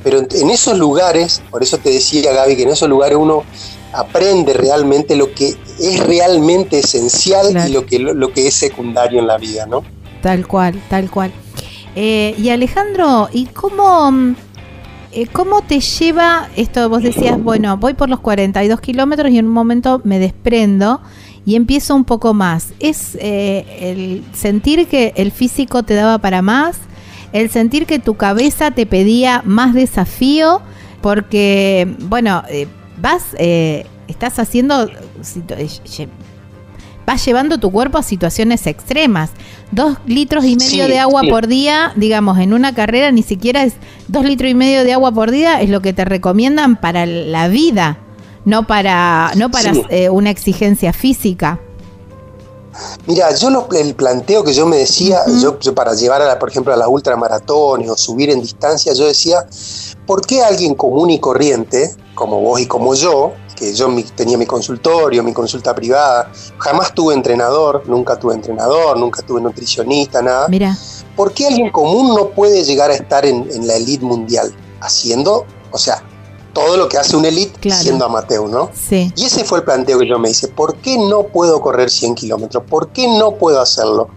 [0.03, 3.45] Pero en, esos lugares, por eso te decía Gaby, que en esos lugares uno
[3.93, 9.29] aprende realmente lo que es realmente esencial y lo que, lo, que es secundario en
[9.29, 9.85] la vida, ¿no?
[10.21, 11.33] Tal cual, tal cual.
[11.95, 14.35] Eh, y Alejandro, ¿y cómo,
[15.13, 16.89] eh, cómo te lleva esto?
[16.89, 21.01] Vos decías, bueno, voy por los 42 kilómetros y en un momento me desprendo
[21.45, 22.73] y empiezo un poco más.
[22.81, 26.77] Es eh, el sentir que el físico te daba para más,
[27.33, 30.61] el sentir que tu cabeza te pedía más desafío,
[31.01, 32.69] porque, bueno, eh,
[33.01, 34.89] vas, eh, estás haciendo,
[37.07, 39.31] vas llevando tu cuerpo a situaciones extremas.
[39.73, 43.75] Dos litros y medio de agua por día, digamos, en una carrera ni siquiera es
[44.07, 47.49] dos litros y medio de agua por día, es lo que te recomiendan para la
[47.49, 47.99] vida
[48.45, 51.61] no para, no para eh, una exigencia física.
[53.07, 56.73] Mira, yo lo, el planteo que yo me decía, yo, para llevar, a por ejemplo,
[56.73, 59.47] a las ultramaratones o subir en distancia, yo decía,
[60.07, 64.47] ¿por qué alguien común y corriente, como vos y como yo, que yo tenía mi
[64.47, 70.49] consultorio, mi consulta privada, jamás tuve entrenador, nunca tuve entrenador, nunca tuve nutricionista, nada.
[70.49, 70.77] Mira.
[71.15, 74.55] ¿Por qué alguien común no puede llegar a estar en, en la elite mundial?
[74.81, 76.03] Haciendo, o sea,
[76.53, 78.71] todo lo que hace un elite siendo amateur, ¿no?
[78.75, 79.13] Sí.
[79.17, 82.15] Y ese fue el planteo que yo me hice, ¿por qué no puedo correr 100
[82.15, 82.65] kilómetros?
[82.69, 84.09] ¿Por qué no puedo hacerlo?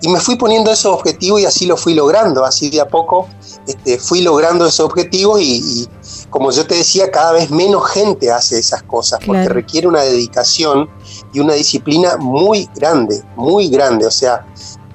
[0.00, 3.28] Y me fui poniendo esos objetivos y así lo fui logrando, así de a poco
[3.66, 5.88] este, fui logrando esos objetivos y,
[6.30, 10.88] como yo te decía, cada vez menos gente hace esas cosas porque requiere una dedicación
[11.32, 14.46] y una disciplina muy grande, muy grande, o sea,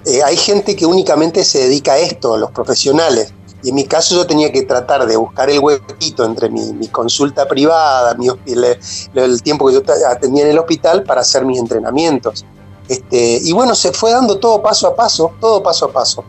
[0.05, 3.33] eh, hay gente que únicamente se dedica a esto, los profesionales,
[3.69, 8.15] en mi caso yo tenía que tratar de buscar el huequito entre mi, consulta privada,
[8.15, 12.45] mi, el, tiempo que yo atendía en el hospital para hacer mis entrenamientos.
[12.87, 16.23] Este, y bueno, se fue dando todo paso a paso, todo paso a paso.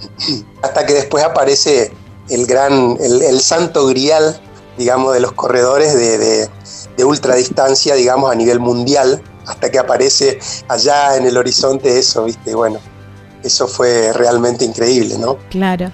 [0.62, 1.92] Hasta que después aparece
[2.30, 4.40] el gran, el, santo grial,
[4.76, 6.50] digamos, de los corredores de, de,
[6.96, 12.54] de ultradistancia, digamos, a nivel mundial, hasta que aparece allá en el horizonte eso, ¿viste?
[12.54, 12.78] Bueno,
[13.42, 15.38] eso fue realmente increíble, ¿no?
[15.50, 15.90] Claro.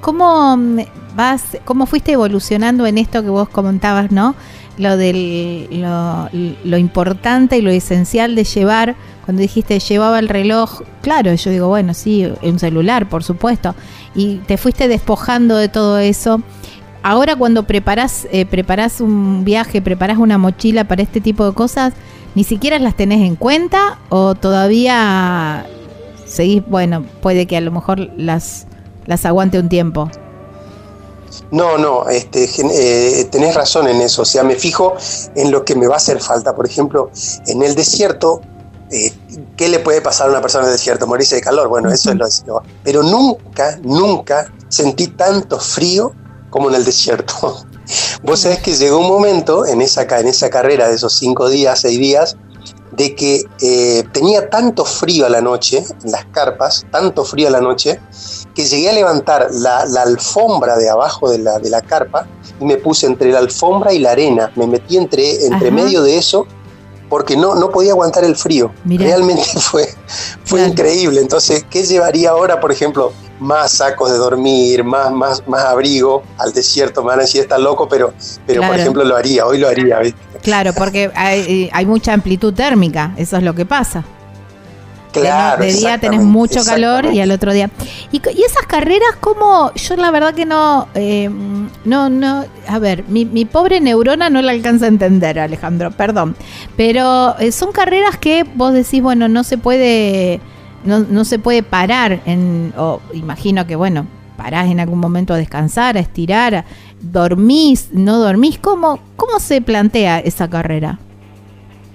[0.00, 0.80] ¿Cómo mm,
[1.16, 4.34] vas, cómo fuiste evolucionando en esto que vos comentabas, ¿no?
[4.78, 5.68] Lo del
[6.64, 8.94] lo, importante y lo esencial de llevar,
[9.24, 13.74] cuando dijiste llevaba el reloj, claro, yo digo, bueno, sí, un celular, por supuesto,
[14.14, 16.40] y te fuiste despojando de todo eso.
[17.02, 21.94] Ahora cuando preparas, eh, preparas un viaje, preparas una mochila para este tipo de cosas,
[22.36, 25.66] ni siquiera las tenés en cuenta o todavía
[26.24, 28.68] seguís, bueno, puede que a lo mejor las
[29.08, 30.08] las aguante un tiempo.
[31.50, 34.22] No, no, este, eh, tenés razón en eso.
[34.22, 34.94] O sea, me fijo
[35.34, 36.54] en lo que me va a hacer falta.
[36.54, 37.10] Por ejemplo,
[37.46, 38.42] en el desierto,
[38.90, 39.12] eh,
[39.56, 41.06] ¿qué le puede pasar a una persona en el desierto?
[41.06, 41.68] Morirse de calor.
[41.68, 42.62] Bueno, eso es lo.
[42.84, 46.12] Pero nunca, nunca sentí tanto frío
[46.50, 47.64] como en el desierto.
[48.22, 51.80] Vos sabés que llegó un momento en esa, en esa carrera de esos cinco días,
[51.80, 52.36] seis días,
[52.98, 57.50] de que eh, tenía tanto frío a la noche, en las carpas, tanto frío a
[57.52, 58.00] la noche,
[58.54, 62.26] que llegué a levantar la, alfombra de abajo de la, de la, carpa
[62.60, 64.50] y me puse entre la alfombra y la arena.
[64.56, 66.46] Me metí entre, entre medio de eso
[67.08, 68.72] porque no, no podía aguantar el frío.
[68.84, 69.88] Realmente fue,
[70.44, 71.20] fue increíble.
[71.20, 73.12] Entonces, ¿qué llevaría ahora, por ejemplo?
[73.40, 77.02] Más sacos de dormir, más, más, más abrigo al desierto.
[77.02, 78.12] Me van a decir, está loco, pero,
[78.46, 80.00] pero por ejemplo lo haría, hoy lo haría.
[80.42, 84.04] Claro, porque hay, hay mucha amplitud térmica, eso es lo que pasa.
[85.12, 87.70] Claro, de, día tenés mucho calor y al otro día.
[88.12, 91.30] Y, esas carreras, como yo la verdad que no, eh,
[91.84, 96.36] no, no, a ver, mi, pobre neurona no la alcanza a entender, Alejandro, perdón.
[96.76, 100.40] Pero eh, son carreras que vos decís, bueno, no se puede,
[100.84, 104.06] no, no se puede parar, en, o imagino que, bueno,
[104.36, 106.64] parás en algún momento a descansar, a estirar,
[107.00, 108.58] dormís, no dormís.
[108.58, 110.98] ¿Cómo, cómo se plantea esa carrera?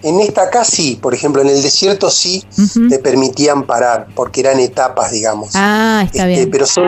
[0.03, 2.43] En esta acá sí, por ejemplo, en el desierto sí
[2.89, 5.51] te permitían parar, porque eran etapas, digamos.
[5.55, 6.51] Ah, está este, bien.
[6.51, 6.85] Pero son,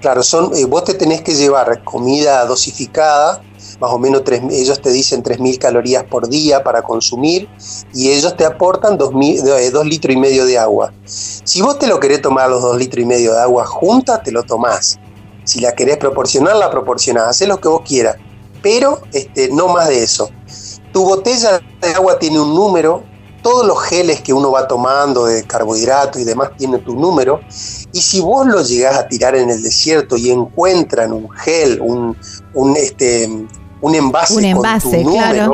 [0.00, 3.42] claro, son, eh, vos te tenés que llevar comida dosificada,
[3.78, 7.48] más o menos tres, ellos te dicen 3.000 calorías por día para consumir
[7.92, 10.92] y ellos te aportan 2 eh, litros y medio de agua.
[11.04, 14.32] Si vos te lo querés tomar los 2 litros y medio de agua juntas, te
[14.32, 14.98] lo tomás.
[15.44, 17.28] Si la querés proporcionar, la proporcionás.
[17.28, 18.16] Hacé lo que vos quieras,
[18.62, 20.30] pero este, no más de eso.
[20.92, 23.02] Tu botella de agua tiene un número,
[23.42, 27.40] todos los geles que uno va tomando de carbohidratos y demás tienen tu número,
[27.92, 32.16] y si vos lo llegás a tirar en el desierto y encuentran un gel, un,
[32.54, 33.28] un, este,
[33.80, 35.52] un envase, con tu número,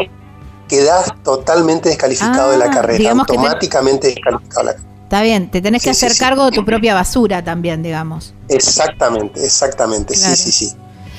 [0.69, 4.93] quedás totalmente descalificado de la ah, carrera, automáticamente descalificado de la carrera.
[5.03, 8.33] Está bien, te tenés que hacer cargo de tu propia basura también, digamos.
[8.49, 10.73] Exactamente, exactamente, sí, sí, sí.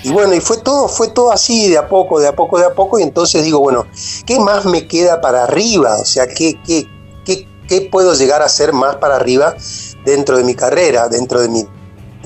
[0.04, 2.66] Y bueno, y fue todo, fue todo así de a poco, de a poco, de
[2.66, 3.86] a poco, y entonces digo, bueno,
[4.26, 5.98] ¿qué más me queda para arriba?
[5.98, 6.86] O sea, ¿qué, qué,
[7.26, 9.56] qué, qué puedo llegar a hacer más para arriba
[10.04, 11.66] dentro de mi carrera, dentro de, mi,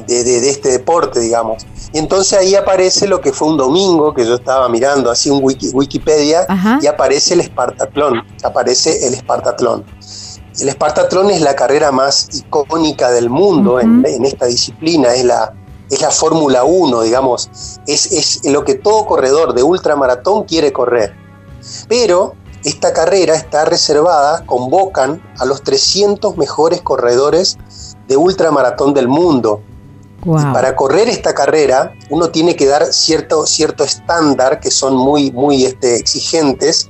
[0.07, 1.67] de, de, este deporte, digamos?
[1.93, 5.41] Y entonces ahí aparece lo que fue un domingo, que yo estaba mirando así un
[5.43, 6.47] Wikipedia,
[6.81, 9.85] y aparece el Espartatlón, aparece el Espartatlón.
[10.59, 15.53] El Espartatlón es la carrera más icónica del mundo en, en esta disciplina, es la,
[15.89, 17.49] es la Fórmula 1, digamos,
[17.87, 21.15] es, es lo que todo corredor de ultramaratón quiere correr.
[21.87, 27.57] Pero esta carrera está reservada, convocan a los 300 mejores corredores
[28.07, 29.61] de ultramaratón del mundo.
[30.25, 35.31] Y para correr esta carrera, uno tiene que dar cierto, cierto estándar que son muy,
[35.31, 36.89] muy este, exigentes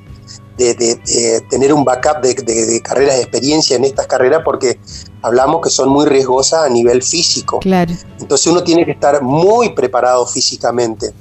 [0.57, 4.79] de, tener un backup de, de, carreras de experiencia en estas carreras porque
[5.21, 7.59] hablamos que son muy riesgosas a nivel físico.
[7.59, 7.93] Claro.
[8.19, 11.13] Entonces uno tiene que estar muy preparado físicamente.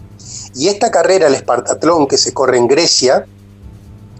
[0.55, 3.27] Y esta carrera, el Espartatlón, que se corre en Grecia,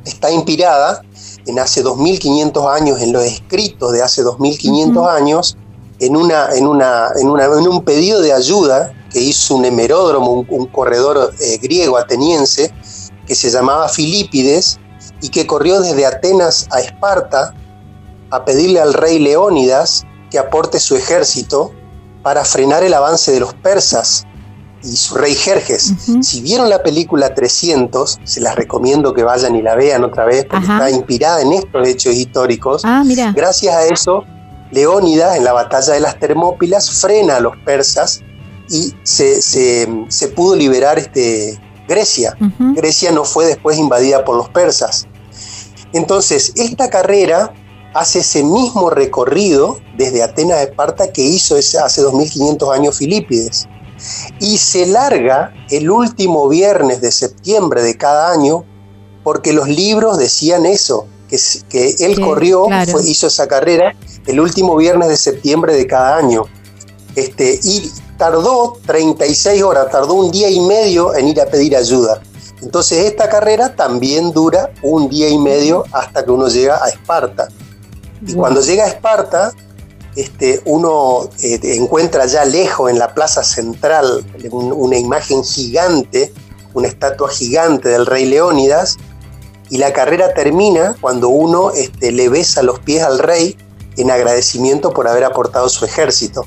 [0.05, 1.03] está inspirada
[1.47, 5.57] en hace 2500 años, en los escritos de hace 2500 años,
[5.99, 10.45] en, una, en, una, en, una, en un pedido de ayuda que hizo un hemeródromo,
[10.47, 12.73] un, corredor eh, griego ateniense,
[13.27, 14.79] que se llamaba Filipides,
[15.21, 17.55] y que corrió desde Atenas a Esparta
[18.31, 21.73] a pedirle al rey Leónidas que aporte su ejército
[22.23, 24.27] para frenar el avance de los persas
[24.83, 25.95] y su rey Jerjes.
[26.21, 30.45] Si vieron la película 300, se las recomiendo que vayan y la vean otra vez
[30.45, 32.83] porque está inspirada en estos hechos históricos.
[32.85, 33.03] Ah,
[33.35, 34.25] Gracias a eso,
[34.71, 38.23] Leónidas en la batalla de las Termópilas frena a los persas
[38.69, 41.59] y se, se pudo liberar este,
[41.89, 42.37] Grecia.
[42.75, 45.07] Grecia no fue después invadida por los persas.
[45.93, 47.53] Entonces, esta carrera
[47.95, 53.67] hace ese mismo recorrido desde Atenas a Esparta que hizo ese, hace 2500 años Filipides.
[54.41, 58.65] Y se larga el último viernes de septiembre de cada año
[59.23, 62.69] porque los libros decían eso, que, que él corrió,
[63.05, 66.45] hizo esa carrera el último viernes de septiembre de cada año.
[67.15, 72.21] Este, y tardó 36 horas, tardó un día y medio en ir a pedir ayuda.
[72.63, 77.49] Entonces esta carrera también dura un día y medio hasta que uno llega a Esparta.
[78.27, 79.53] Y cuando llega a Esparta,
[80.17, 86.33] este, uno eh, encuentra ya lejos en la plaza central una imagen gigante,
[86.73, 88.97] una estatua gigante del rey Leónidas,
[89.69, 93.59] y la carrera termina cuando uno este, le besa los pies al rey
[93.99, 96.47] en agradecimiento por haber aportado su ejército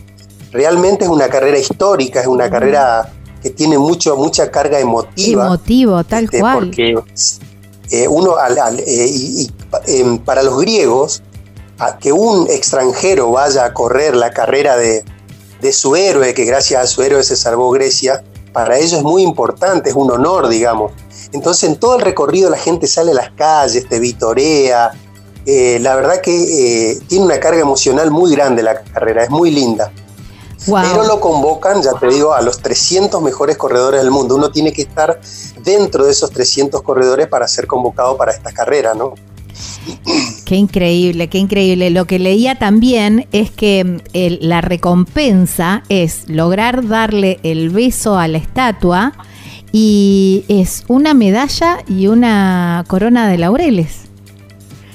[0.52, 3.12] realmente es una carrera histórica, es una carrera
[3.42, 5.46] que tiene mucho, mucha carga emotiva.
[5.46, 6.60] Emotivo, tal este, cual.
[6.60, 6.96] Porque
[7.92, 8.36] eh, uno,
[8.86, 9.52] eh, y,
[9.88, 11.24] em, para los griegos,
[11.80, 15.04] a que un extranjero vaya a correr la carrera de,
[15.62, 19.24] de, su héroe, que gracias a su héroe se salvó Grecia, para ellos es muy
[19.24, 20.92] importante, es un honor, digamos.
[21.32, 24.92] Entonces en todo el recorrido la gente sale a las calles, te vitorea.
[25.46, 29.52] Eh, la verdad que eh, tiene una carga emocional muy grande la carrera, es muy
[29.52, 29.92] linda.
[30.66, 34.36] Pero lo convocan, ya te digo, a los 300 mejores corredores del mundo.
[34.36, 35.20] Uno tiene que estar
[35.64, 39.14] dentro de esos 300 corredores para ser convocado para esta carrera, ¿no?
[40.46, 41.90] Qué increíble, qué increíble.
[41.90, 44.00] Lo que leía también es que mm,
[44.42, 49.14] la recompensa es lograr darle el beso a la estatua
[49.72, 54.09] y es una medalla y una corona de laureles.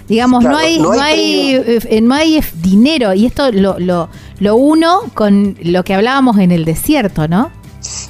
[0.09, 5.01] Digamos, no, hay, no, hay, eh, no, hay, dinero y esto lo, lo, lo uno
[5.15, 7.51] con lo que hablábamos en el desierto, ¿no?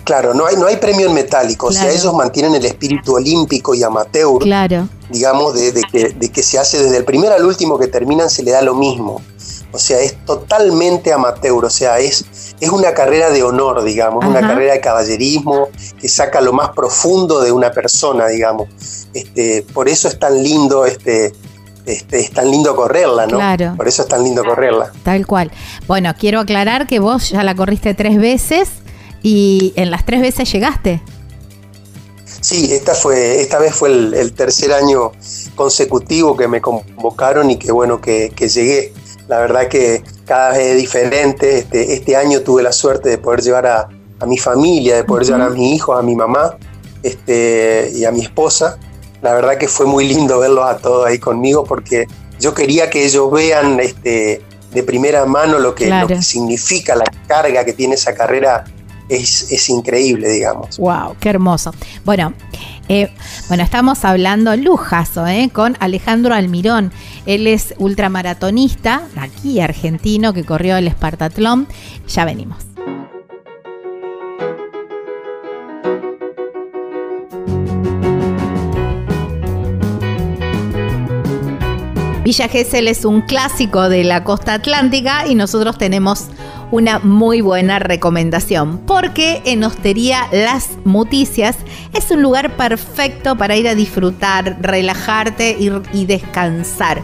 [0.05, 3.75] Claro, no hay, no hay premio en metálico, o sea, ellos mantienen el espíritu olímpico
[3.75, 4.89] y amateur, claro.
[5.09, 8.43] digamos, de, que, de, que, se hace desde el primero al último que terminan, se
[8.43, 9.21] le da lo mismo.
[9.73, 12.25] O sea, es totalmente amateur, o sea, es,
[12.61, 15.69] es una carrera de honor, digamos, una carrera de caballerismo
[16.01, 18.69] que saca lo más profundo de una persona, digamos.
[19.15, 21.33] Este, por eso es tan lindo este,
[21.87, 23.37] este, es tan lindo correrla, ¿no?
[23.37, 23.75] Claro.
[23.77, 24.93] Por eso es tan lindo correrla.
[25.03, 25.51] Tal cual.
[25.87, 28.71] Bueno, quiero aclarar que vos ya la corriste tres veces
[29.23, 31.03] y en las tres veces llegaste.
[32.41, 35.13] Sí, esta fue, esta vez fue el, tercer año
[35.55, 38.93] consecutivo que me convocaron y que bueno que, llegué.
[39.29, 41.59] La verdad que cada vez es diferente.
[41.59, 43.89] Este, este año tuve la suerte de poder llevar a,
[44.27, 46.57] mi familia, de poder llevar a mi hijo, a mi mamá
[47.03, 48.79] este, y a mi esposa.
[49.25, 52.07] La verdad que fue muy lindo verlos a todos ahí conmigo porque
[52.39, 57.07] yo quería que ellos vean este, de primera mano lo que, lo que significa la
[57.27, 58.65] carga que tiene esa carrera
[59.09, 60.77] es, increíble, digamos.
[60.77, 61.73] Wow, qué hermoso.
[62.05, 62.35] Bueno,
[62.91, 63.11] eh,
[63.49, 66.93] bueno, estamos hablando lujazo eh, con Alejandro Almirón.
[67.25, 71.67] Él es ultramaratonista, aquí argentino, que corrió el Espartatlón.
[72.09, 72.74] Ya venimos.
[82.25, 86.29] Villa Gesell es un clásico de la costa atlántica y nosotros tenemos
[86.71, 91.59] una muy buena recomendación, porque en Hostería Las Muticias
[91.93, 97.03] es un lugar perfecto para ir a disfrutar, relajarte y, y descansar.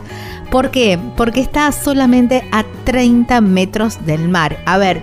[0.51, 0.98] ¿Por qué?
[1.18, 4.56] Porque está solamente a 30 metros del mar.
[4.64, 5.02] A ver,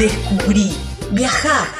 [0.00, 0.72] Descubrí,
[1.12, 1.79] viajar.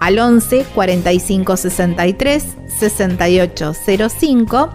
[0.00, 2.44] al 11 45 63
[2.78, 3.72] 68
[4.18, 4.70] 05.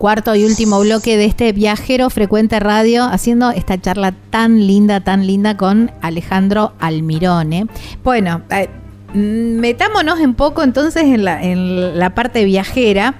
[0.00, 5.26] Cuarto y último bloque de este viajero frecuente radio, haciendo esta charla tan linda, tan
[5.26, 7.66] linda con Alejandro Almirone.
[8.02, 8.70] Bueno, eh,
[9.12, 13.16] metámonos un poco entonces en la, en la parte viajera.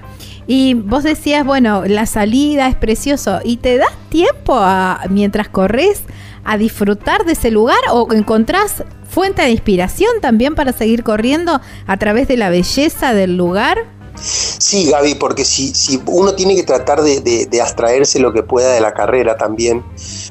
[0.47, 3.41] Y vos decías, bueno, la salida es precioso.
[3.43, 6.01] ¿Y te das tiempo a, mientras corres
[6.43, 11.97] a disfrutar de ese lugar o encontrás fuente de inspiración también para seguir corriendo a
[11.97, 14.00] través de la belleza del lugar?
[14.21, 18.81] Sí, Gaby, porque si, si uno tiene que tratar de, abstraerse lo que pueda de
[18.81, 19.83] la carrera también,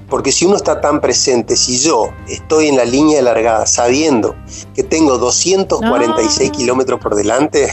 [0.08, 4.34] porque si uno está tan presente, si yo estoy en la línea de largada sabiendo
[4.74, 7.72] que tengo 246 kilómetros por delante,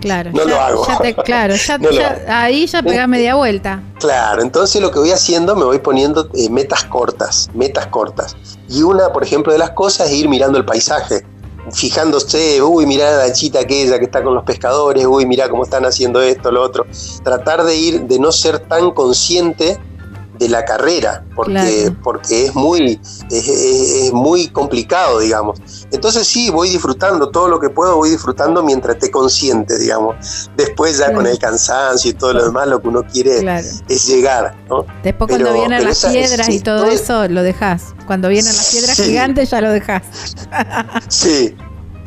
[0.00, 0.86] Claro, no lo hago.
[1.24, 1.54] claro,
[2.28, 3.82] ahí ya pega media vuelta.
[3.98, 8.36] Claro, entonces lo que voy haciendo, me voy poniendo eh, metas cortas, metas cortas.
[8.68, 11.24] Y una, por ejemplo, de las cosas es ir mirando el paisaje
[11.72, 15.84] fijándose, uy, mirá la lanchita aquella que está con los pescadores, uy, mirá cómo están
[15.84, 16.86] haciendo esto, lo otro.
[17.22, 19.78] Tratar de ir, de no ser tan consciente
[20.38, 23.00] de la carrera, porque, porque es muy,
[23.30, 25.60] es, muy complicado, digamos.
[25.90, 30.50] Entonces sí, voy disfrutando todo lo que puedo, voy disfrutando mientras esté consciente, digamos.
[30.56, 34.56] Después ya con el cansancio y todo lo demás, lo que uno quiere es llegar,
[34.68, 34.86] ¿no?
[35.02, 37.94] Después cuando vienen las piedras y todo, eso, lo dejas.
[38.06, 40.02] Cuando vienen las piedras gigantes ya lo dejas.
[41.08, 41.56] sí,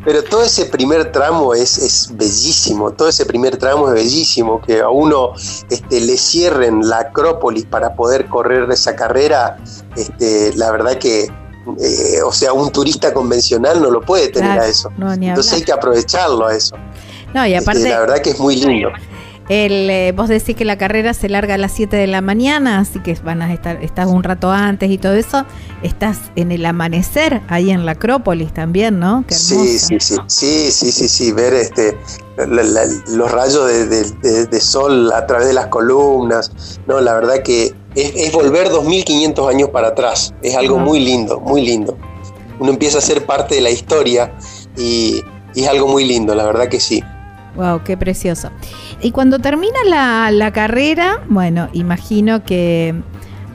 [0.04, 4.82] pero todo ese primer tramo es, es, bellísimo, todo ese primer tramo es bellísimo, que
[4.82, 5.34] a uno
[5.70, 9.58] este, le cierren la Acrópolis para poder correr esa carrera,
[9.96, 14.68] este, la verdad que, eh, o sea, un turista convencional no lo puede tener a
[14.68, 14.92] eso.
[15.00, 16.76] Entonces hay que aprovecharlo a eso.
[17.34, 17.88] No, y aparte...
[17.88, 18.90] la verdad que es muy lindo.
[19.50, 22.80] El, eh, vos decís que la carrera se larga a las 7 de la mañana,
[22.80, 25.46] así que van a estar, estás un rato antes y todo eso.
[25.84, 29.26] Estás en el amanecer ahí en la Acrópolis también, ¿no?
[29.28, 31.98] sí, sí, sí, sí, sí, sí, sí, ver este
[32.48, 36.80] los rayos de, sol a través de las columnas.
[36.88, 40.34] No, la verdad que es, volver 2500 años para atrás.
[40.42, 41.98] Es algo muy lindo, muy lindo.
[42.60, 44.34] Uno empieza a ser parte de la historia
[44.78, 45.24] y
[45.56, 47.04] es algo muy lindo, la verdad que sí.
[47.56, 48.50] Wow, qué precioso.
[49.02, 49.80] Y cuando termina
[50.32, 52.94] la, carrera, bueno, imagino que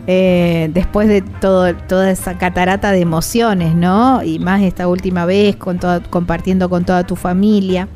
[0.07, 4.23] eh, después de todo, toda esa catarata de emociones, ¿no?
[4.23, 5.79] Y más esta última vez con
[6.11, 7.89] compartiendo con toda tu familia.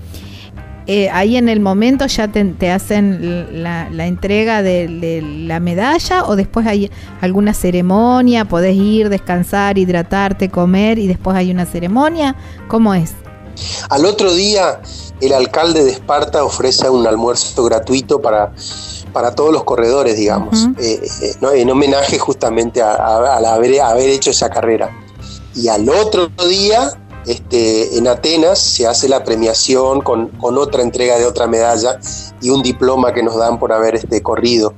[0.87, 6.67] Eh, ahí en el momento ya te, hacen la, entrega de, la medalla o después
[6.67, 6.91] hay
[7.21, 12.35] alguna ceremonia, podés ir, descansar, hidratarte, comer y después hay una ceremonia.
[12.67, 13.15] ¿Cómo es?
[13.89, 14.81] Al otro día
[15.21, 18.53] el alcalde de Esparta ofrece un almuerzo gratuito para,
[19.13, 24.91] para todos los corredores, digamos, eh, eh, en homenaje justamente a, haber, hecho esa carrera.
[25.55, 26.93] Y al otro día,
[27.27, 31.99] este, en Atenas, se hace la premiación con, otra entrega de otra medalla
[32.41, 34.75] y un diploma que nos dan por haber este, corrido.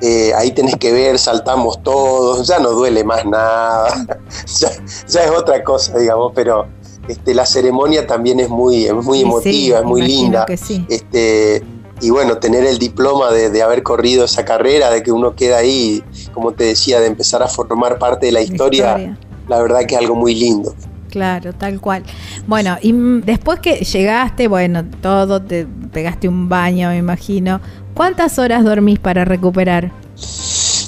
[0.00, 4.06] Eh, ahí tenés que ver, saltamos todos, ya no duele más nada,
[4.58, 4.70] ya,
[5.06, 6.66] ya es otra cosa, digamos, pero
[7.08, 10.46] este, la ceremonia también es muy, muy emotiva, es muy linda.
[10.88, 11.62] Este,
[12.00, 16.02] y bueno, tener el diploma de, haber corrido esa carrera, de que uno queda ahí,
[16.32, 19.16] como te decía, de empezar a formar parte de la historia,
[19.48, 20.74] la, verdad que es algo muy lindo.
[21.10, 22.02] Claro, tal cual.
[22.46, 27.60] Bueno, y después que llegaste, bueno, todo, te pegaste un baño, me imagino.
[27.94, 29.92] ¿Cuántas horas dormís para recuperar?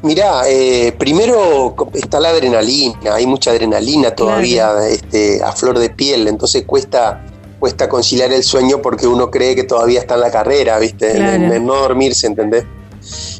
[0.02, 6.28] Mirá, eh, primero está la adrenalina, hay mucha adrenalina todavía este, a flor de piel,
[6.28, 7.24] entonces cuesta,
[7.58, 11.16] cuesta conciliar el sueño porque uno cree que todavía está en la carrera, ¿viste?
[11.16, 12.64] En, no dormirse, ¿entendés?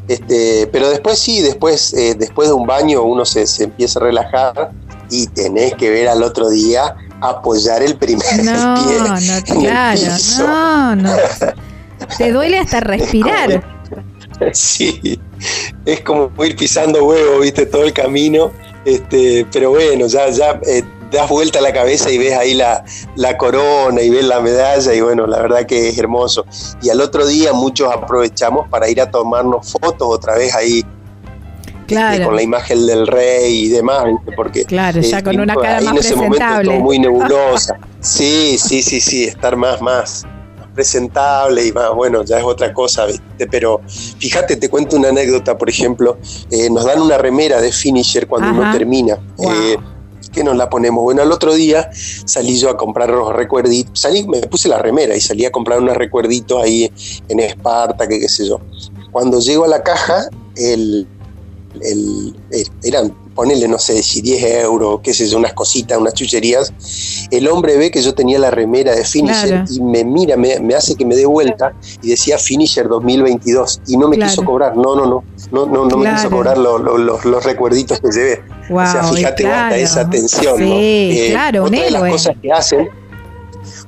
[0.07, 4.71] Este, pero después sí, después, eh, después de un baño uno se, empieza a relajar
[5.09, 8.75] y tenés que ver al otro día apoyar el primer no,
[9.43, 9.55] pie.
[9.55, 10.01] No, claro,
[10.39, 11.15] no, no.
[12.17, 13.76] Te duele hasta respirar.
[14.53, 15.19] Sí,
[15.85, 18.51] es como ir pisando huevo, viste, todo el camino.
[18.85, 22.83] Este, pero bueno, ya, ya eh, das vuelta la cabeza y ves ahí la,
[23.15, 26.45] la, corona y ves la medalla y bueno, la verdad que es hermoso.
[26.81, 30.85] Y al otro día muchos aprovechamos para ir a tomarnos fotos otra vez ahí.
[31.87, 32.25] Este, claro.
[32.25, 34.03] con la imagen del rey y demás,
[34.35, 36.65] porque claro, ya con una cara más en ese presentable.
[36.65, 37.79] momento muy nebulosa.
[38.01, 40.25] Sí, sí, sí, sí, estar más, más,
[40.77, 43.47] presentable y más, bueno, ya es otra cosa, ¿viste?
[43.49, 43.81] Pero
[44.19, 46.19] fíjate, te cuento una anécdota, por ejemplo,
[46.51, 49.17] eh, nos dan una remera de finisher cuando uno termina.
[49.39, 49.75] Eh,
[50.31, 51.03] ¿Qué nos la ponemos?
[51.03, 55.15] Bueno, el otro día salí yo a comprar los recuerditos, salí, me puse la remera
[55.15, 56.91] y salí a comprar unos recuerditos ahí
[57.27, 58.59] en Esparta, que qué sé yo.
[59.11, 61.07] Cuando llego a la caja, el,
[61.81, 62.35] el,
[62.83, 66.73] eran ponele, no sé, si 10 euros, qué sé yo, unas cositas, unas chucherías,
[67.29, 70.95] el hombre ve que yo tenía la remera de Finisher y me mira, me, hace
[70.95, 75.05] que me dé vuelta y decía Finisher 2022 y no me quiso cobrar, no, no,
[75.05, 78.41] no, no, no, no me quiso cobrar los recuerditos que llevé.
[78.71, 80.75] o sea, fíjate hasta esa atención, ¿no?
[80.75, 82.89] Eh, claro, otra de las cosas que hacen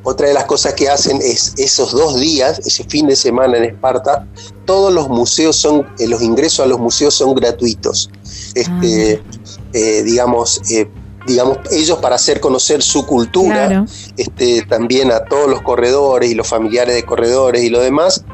[0.03, 3.65] otra de las cosas que hacen es esos dos días, ese fin de semana en
[3.65, 4.27] Esparta,
[4.65, 8.09] todos los museos son, eh, los ingresos a los museos son gratuitos.
[8.55, 9.38] Este, ah.
[9.73, 10.89] Eh, digamos, eh,
[11.27, 13.85] digamos, ellos para hacer conocer su cultura,
[14.17, 18.25] este, también a todos los corredores y los familiares de corredores y lo demás,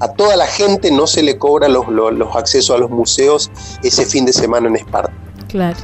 [0.00, 3.50] a toda la gente no se le cobra los, los accesos a los museos
[3.82, 5.27] ese fin de semana en Esparta.
[5.48, 5.78] Claro.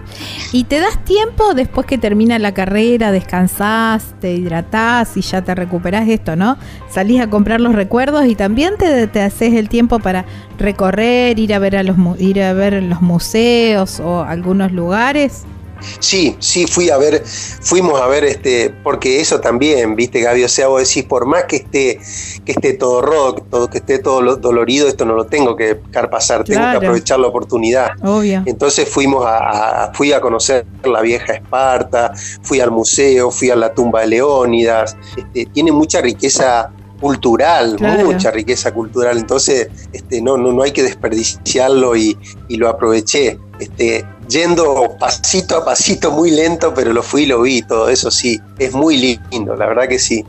[0.52, 5.54] ¿Y te das tiempo después que termina la carrera, descansás, te hidratás y ya te
[5.54, 6.58] recuperás esto, ¿no?
[6.90, 10.26] Salís a comprar los recuerdos y también te, te haces el tiempo para
[10.58, 15.46] recorrer, ir a ver a los ir a ver los museos o algunos lugares.
[15.98, 20.48] Sí, sí, fui a ver, fuimos a ver este, porque eso también, viste, Gaby, o
[20.48, 22.00] sea, vos decís, por más que esté,
[22.44, 26.10] que esté todo roto, todo, que esté todo dolorido, esto no lo tengo que dejar
[26.10, 27.90] pasar, tengo que aprovechar la oportunidad.
[28.02, 28.42] Obvio.
[28.46, 32.12] Entonces fuimos a, fui a conocer la vieja Esparta,
[32.42, 36.70] fui al museo, fui a la tumba de Leónidas, este, tiene mucha riqueza
[37.00, 42.16] cultural, mucha riqueza cultural, entonces este, no, no, no hay que desperdiciarlo y,
[42.48, 43.38] y lo aproveché.
[43.58, 44.04] Este,
[44.34, 48.40] yendo pasito a pasito, muy lento, pero lo fui y lo vi, todo eso sí,
[48.58, 50.24] es muy lindo, la verdad que sí.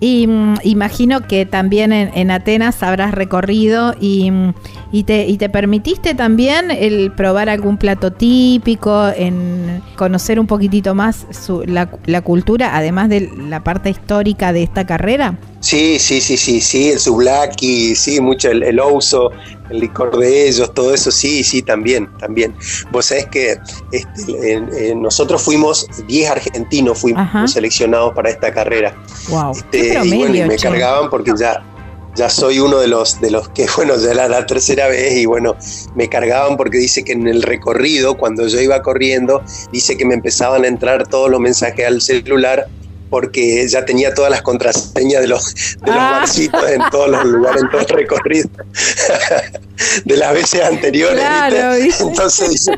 [0.00, 4.54] Y mm, imagino que también en, Atenas habrás recorrido y, mm,
[4.92, 10.94] y, te, y, te, permitiste también el probar algún plato típico, en conocer un poquitito
[10.94, 11.26] más
[11.66, 15.38] la, la cultura, además de la parte histórica de esta carrera.
[15.64, 19.30] Sí, sí, sí, sí, sí, el sublaki, sí, mucho el, el ouso,
[19.70, 22.54] el licor de ellos, todo eso, sí, sí, también, también.
[22.92, 23.56] Vos sabés que
[23.90, 28.94] este, nosotros fuimos, 10 argentinos fuimos seleccionados para esta carrera.
[29.30, 29.52] Wow.
[29.52, 31.64] Este, y bueno, y me cargaban porque ya,
[32.14, 35.24] ya soy uno de los, de los que, bueno, ya era la tercera vez y
[35.24, 35.56] bueno,
[35.94, 39.42] me cargaban porque dice que en el recorrido, cuando yo iba corriendo,
[39.72, 42.68] dice que me empezaban a entrar todos los mensajes al celular
[43.14, 46.18] porque ya tenía todas las contraseñas de los, de los ah.
[46.18, 48.48] barcitos en todos los lugares, en todo el recorrido
[50.04, 51.24] de las veces anteriores.
[52.00, 52.68] Entonces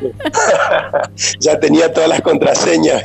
[1.40, 3.04] ya tenía todas las contraseñas.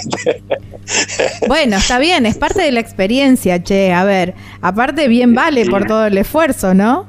[1.47, 3.93] bueno, está bien, es parte de la experiencia, che.
[3.93, 7.07] A ver, aparte bien vale por todo el esfuerzo, ¿no?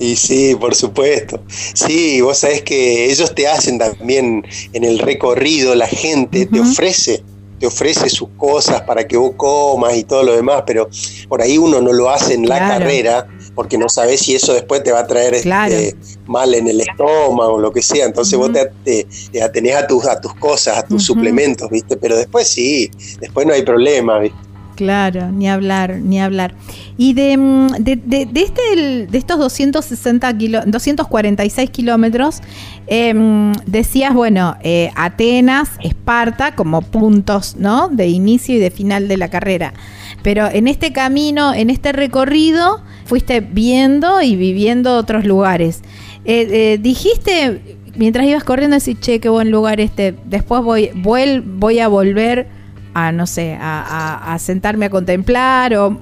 [0.00, 1.40] Y sí, por supuesto.
[1.46, 7.22] Sí, vos sabés que ellos te hacen también en el recorrido, la gente te ofrece
[7.58, 10.88] te ofrece sus cosas para que vos comas y todo lo demás, pero
[11.28, 14.82] por ahí uno no lo hace en la carrera porque no sabes si eso después
[14.82, 18.06] te va a traer este, mal en el estómago o lo que sea.
[18.06, 21.96] Entonces vos te, te, atenés a tus, a tus cosas, a tus suplementos, ¿viste?
[21.96, 22.90] Pero después sí,
[23.20, 24.36] después no hay problema, ¿viste?
[24.74, 26.54] Claro, ni hablar, ni hablar.
[26.96, 32.40] Y de, mm, de, de, este, de estos 260 kilo, 246 kilómetros,
[32.86, 37.88] em, decías, bueno, eh, Atenas, Esparta, como puntos, ¿no?
[37.88, 39.74] De inicio y de final de la carrera.
[40.22, 45.82] Pero en este camino, en este recorrido, fuiste viendo y viviendo otros lugares.
[46.24, 51.78] Eh, eh, dijiste, mientras ibas corriendo, decís, che, qué buen lugar este, después voy, voy
[51.78, 52.63] a volver
[52.94, 55.98] a no sé, a, sentarme a contemplar o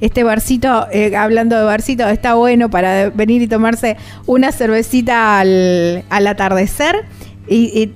[0.00, 3.96] este barcito, eh, hablando de barcito, está bueno para venir y tomarse
[4.26, 7.04] una cervecita al, atardecer.
[7.46, 7.90] Y,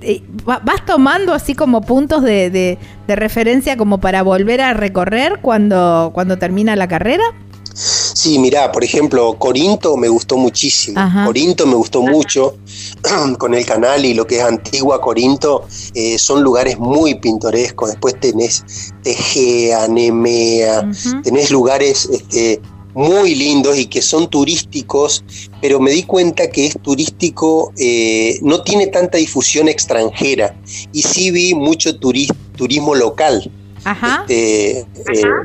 [0.44, 6.38] vas tomando así como puntos de, de, referencia como para volver a recorrer cuando, cuando
[6.38, 7.24] termina la carrera.
[8.24, 10.98] Sí, mirá, por ejemplo, Corinto me gustó muchísimo.
[11.26, 12.56] Corinto me gustó mucho
[13.38, 15.66] con el canal y lo que es Antigua Corinto.
[15.92, 17.90] Eh, son lugares muy pintorescos.
[17.90, 18.64] Después tenés
[19.02, 20.90] Tegea, Nemea,
[21.22, 22.62] tenés lugares este,
[22.94, 25.22] muy lindos y que son turísticos,
[25.60, 30.58] pero me di cuenta que es turístico, eh, no tiene tanta difusión extranjera
[30.94, 33.52] y sí vi mucho turismo local.
[33.84, 34.86] Este, eh,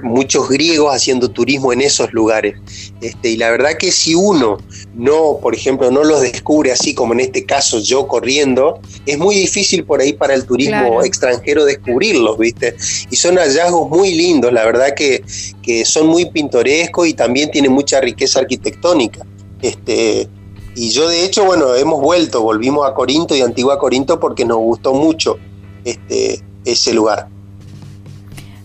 [0.01, 2.55] muchos griegos haciendo turismo en esos lugares.
[3.01, 4.57] Este, y la verdad que si uno
[4.95, 9.35] no, por ejemplo, no los descubre así como en este caso yo corriendo, es muy
[9.35, 12.75] difícil por ahí para el turismo extranjero descubrirlos, ¿viste?
[13.09, 15.23] Y son hallazgos muy lindos, la verdad que,
[15.61, 19.25] que son muy pintorescos y también tienen mucha riqueza arquitectónica.
[19.61, 20.29] Este,
[20.75, 24.59] y yo de hecho, bueno, hemos vuelto, volvimos a Corinto y Antigua Corinto porque nos
[24.59, 25.37] gustó mucho
[25.83, 27.27] este, ese lugar.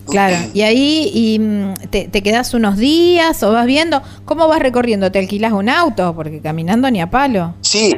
[0.07, 4.59] Claro, y ahí y, mm, te, te, quedas unos días o vas viendo, ¿cómo vas
[4.59, 5.11] recorriendo?
[5.11, 6.13] ¿Te alquilas un auto?
[6.15, 7.55] Porque caminando ni a palo.
[7.61, 7.95] Sí,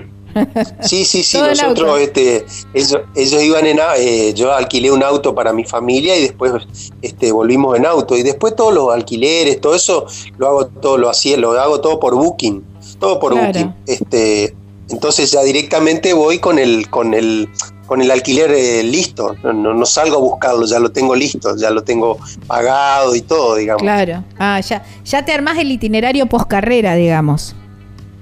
[0.81, 5.53] sí, sí, sí, nosotros, este, ellos, ellos iban en, eh, yo alquilé un auto para
[5.53, 6.53] mi familia y después
[7.01, 10.05] este, volvimos en auto y después todos los alquileres, todo eso
[10.37, 12.63] lo hago todo, lo hacía, lo hago todo por Booking,
[12.99, 14.55] todo por Booking, este,
[14.89, 17.49] entonces ya directamente voy con el, con el,
[17.87, 21.71] con el alquiler eh, listo, no, no, salgo a buscarlo, ya lo tengo listo, ya
[21.71, 23.81] lo tengo pagado y todo, digamos.
[23.81, 27.55] Claro, ah, ya, ya te armás el itinerario post carrera, digamos.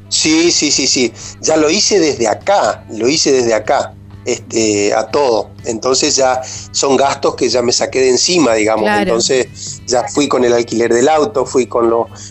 [0.07, 1.11] Sí, sí, sí, sí,
[1.41, 3.93] ya lo hice desde acá, lo hice desde acá,
[4.23, 9.81] este, a todo, entonces ya son gastos que ya me saqué de encima, digamos, entonces
[9.87, 11.89] ya fui con el alquiler del auto, fui con,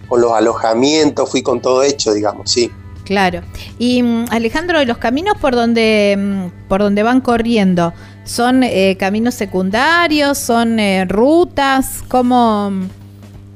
[0.09, 2.71] con los alojamientos, fui con todo hecho, digamos, sí.
[3.05, 3.43] Claro.
[3.79, 7.93] Y mm, Alejandro, los caminos por donde, mm, por donde van corriendo,
[8.25, 10.39] ¿son eh, caminos secundarios?
[10.39, 12.03] ¿Son eh, rutas?
[12.09, 12.73] ¿Cómo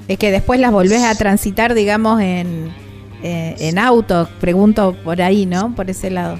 [0.07, 2.70] es que después las volvés a transitar, digamos, en,
[3.23, 4.29] eh, en auto?
[4.41, 5.75] Pregunto por ahí, ¿no?
[5.75, 6.39] Por ese lado.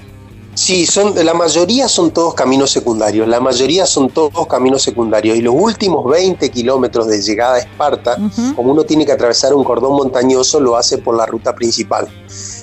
[0.59, 5.41] Sí, son, la mayoría son todos caminos secundarios, la mayoría son todos caminos secundarios y
[5.41, 8.17] los últimos 20 kilómetros de llegada a Esparta,
[8.57, 12.09] como uno tiene que atravesar un cordón montañoso, lo hace por la ruta principal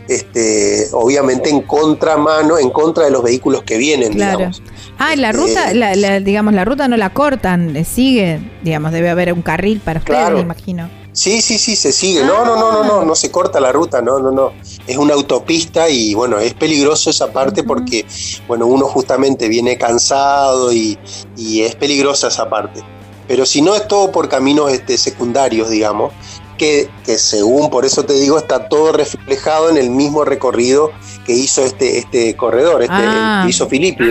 [0.08, 4.12] este, obviamente en contramano, en contra de los vehículos que vienen.
[4.12, 4.50] Claro.
[4.98, 9.32] Ah, la este, ruta, la, digamos, la ruta no la cortan, sigue, digamos, debe haber
[9.32, 10.88] un carril para ustedes, me imagino.
[11.16, 12.22] Sí, sí, sí, se sigue.
[12.22, 14.52] No, no, no, no, no, no se corta la ruta, no, no, no.
[14.86, 18.04] Es una autopista y bueno, es peligroso esa parte porque,
[18.46, 20.98] bueno, uno justamente viene cansado y,
[21.34, 22.82] y, es peligrosa esa parte.
[23.26, 26.12] Pero si no es todo por caminos este, secundarios, digamos,
[26.58, 30.90] que, según, por eso te digo, está todo reflejado en el mismo recorrido
[31.24, 34.04] que hizo este, este corredor, este, ah, que hizo Filipe.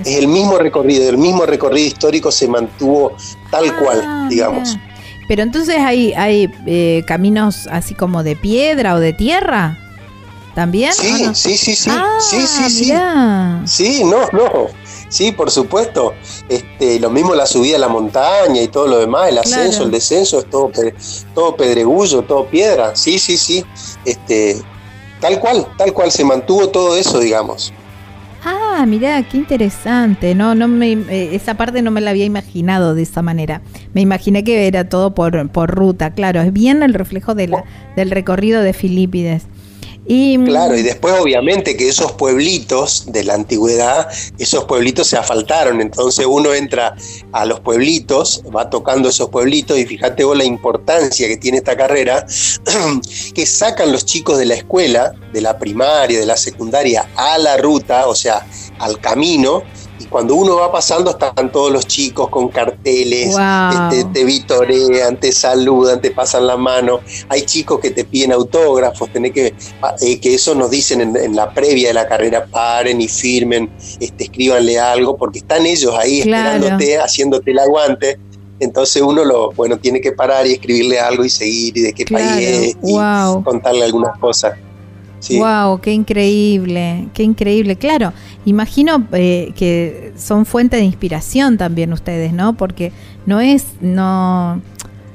[0.00, 3.12] Es el mismo recorrido, el mismo recorrido histórico se mantuvo
[3.50, 4.78] tal ah, cual, digamos.
[5.28, 9.78] Pero entonces hay, hay eh, caminos así como de piedra o de tierra.
[10.54, 10.92] ¿También?
[10.92, 11.90] Sí, sí, sí, sí.
[12.18, 12.92] sí, sí, sí.
[13.64, 14.66] Sí, no, no.
[15.08, 16.14] Sí, por supuesto.
[16.48, 19.92] Este, lo mismo la subida a la montaña y todo lo demás, el ascenso, el
[19.92, 20.72] descenso, es todo,
[21.34, 22.96] todo pedregullo, todo piedra.
[22.96, 23.64] Sí, sí, sí.
[24.04, 24.60] Este,
[25.20, 27.72] tal cual, tal cual se mantuvo todo eso, digamos.
[28.44, 30.34] Ah, mirá, qué interesante.
[30.34, 33.62] No, no me, eh, esa parte no me la había imaginado de esa manera.
[33.94, 36.40] Me imaginé que era todo por, por ruta, claro.
[36.40, 37.64] Es bien el reflejo de la,
[37.96, 39.46] del recorrido de Filipides.
[40.08, 44.08] Mm, claro, y después obviamente que esos pueblitos de la antigüedad,
[44.38, 46.96] esos pueblitos se asfaltaron, entonces uno entra
[47.32, 51.76] a los pueblitos, va tocando esos pueblitos y fíjate vos la importancia que tiene esta
[51.76, 52.26] carrera,
[53.34, 57.58] que sacan los chicos de la escuela, de la primaria, de la secundaria, a la
[57.58, 58.46] ruta, o sea,
[58.78, 59.62] al camino,
[60.10, 63.36] cuando uno va pasando están todos los chicos con carteles,
[63.72, 67.00] este, te vitorean, te saludan, te pasan la mano.
[67.28, 69.54] Hay chicos que te piden autógrafos, tenés que,
[70.00, 73.70] eh, que eso nos dicen en, la previa de la carrera, paren y firmen,
[74.00, 78.18] este, escríbanle algo, porque están ellos ahí esperándote, haciéndote el aguante.
[78.60, 82.04] Entonces uno lo, bueno, tiene que parar y escribirle algo y seguir y de qué
[82.06, 82.94] país es y
[83.44, 84.54] contarle algunas cosas.
[85.30, 87.76] Wow, qué increíble, qué increíble.
[87.76, 88.12] Claro,
[88.48, 92.56] imagino eh, que son fuente de inspiración también ustedes, ¿no?
[92.56, 92.92] Porque
[93.26, 94.60] no es no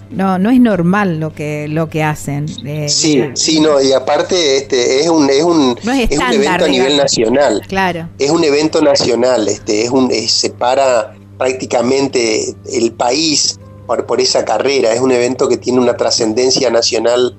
[0.09, 2.45] no no es normal lo que lo que hacen.
[2.65, 6.65] Eh, sí, eh, sí, no y aparte este es un es un, es, un evento
[6.65, 7.61] a nivel nacional.
[7.67, 8.09] Claro.
[8.19, 14.93] Es un evento nacional, este es un separa prácticamente el país por, por esa carrera.
[14.93, 17.35] Es un evento que tiene una trascendencia nacional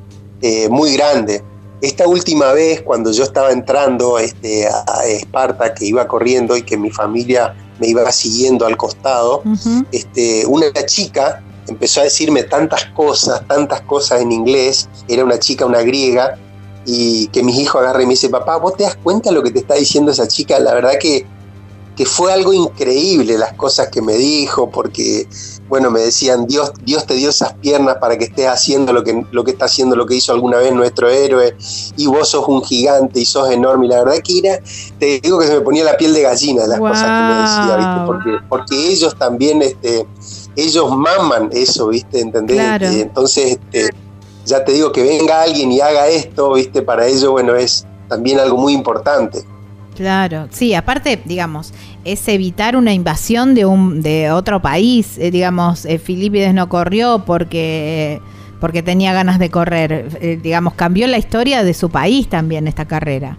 [0.69, 1.43] muy grande.
[1.85, 6.79] Esta última vez, cuando yo estaba entrando este, a Esparta, que iba corriendo y que
[6.79, 9.43] mi familia me iba siguiendo al costado,
[9.93, 15.67] este, una chica empezó a decirme tantas cosas, tantas cosas en inglés, era una chica,
[15.67, 16.39] una griega,
[16.87, 19.43] y que mis hijos agarren y me dice, papá, ¿vos te das cuenta de lo
[19.43, 20.59] que te está diciendo esa chica?
[20.61, 21.27] La verdad que
[21.97, 25.29] que fue algo increíble las cosas que me dijo, porque,
[25.69, 29.25] bueno, me decían, Dios, Dios te dio esas piernas para que estés haciendo lo que,
[29.31, 31.57] lo que está haciendo, lo que hizo alguna vez nuestro héroe,
[31.97, 33.87] y vos sos un gigante y sos enorme.
[33.87, 34.59] Y la verdad que era,
[34.99, 37.77] te digo que se me ponía la piel de gallina las cosas que me decía,
[37.77, 38.07] ¿viste?
[38.07, 40.07] Porque, porque ellos también, este,
[40.57, 42.21] ellos maman eso, ¿viste?
[42.21, 42.61] ¿Entendés?
[42.83, 43.91] Entonces, este,
[44.45, 46.83] ya te digo que venga alguien y haga esto, ¿viste?
[46.83, 49.45] Para ellos, bueno, es también algo muy importante.
[49.95, 51.73] Claro, sí, aparte, digamos,
[52.05, 57.25] es evitar una invasión de un de otro país, eh, digamos, eh, Filipides no corrió
[57.27, 58.21] porque
[58.61, 62.87] porque tenía ganas de correr, eh, digamos, cambió la historia de su país también esta
[62.87, 63.37] carrera.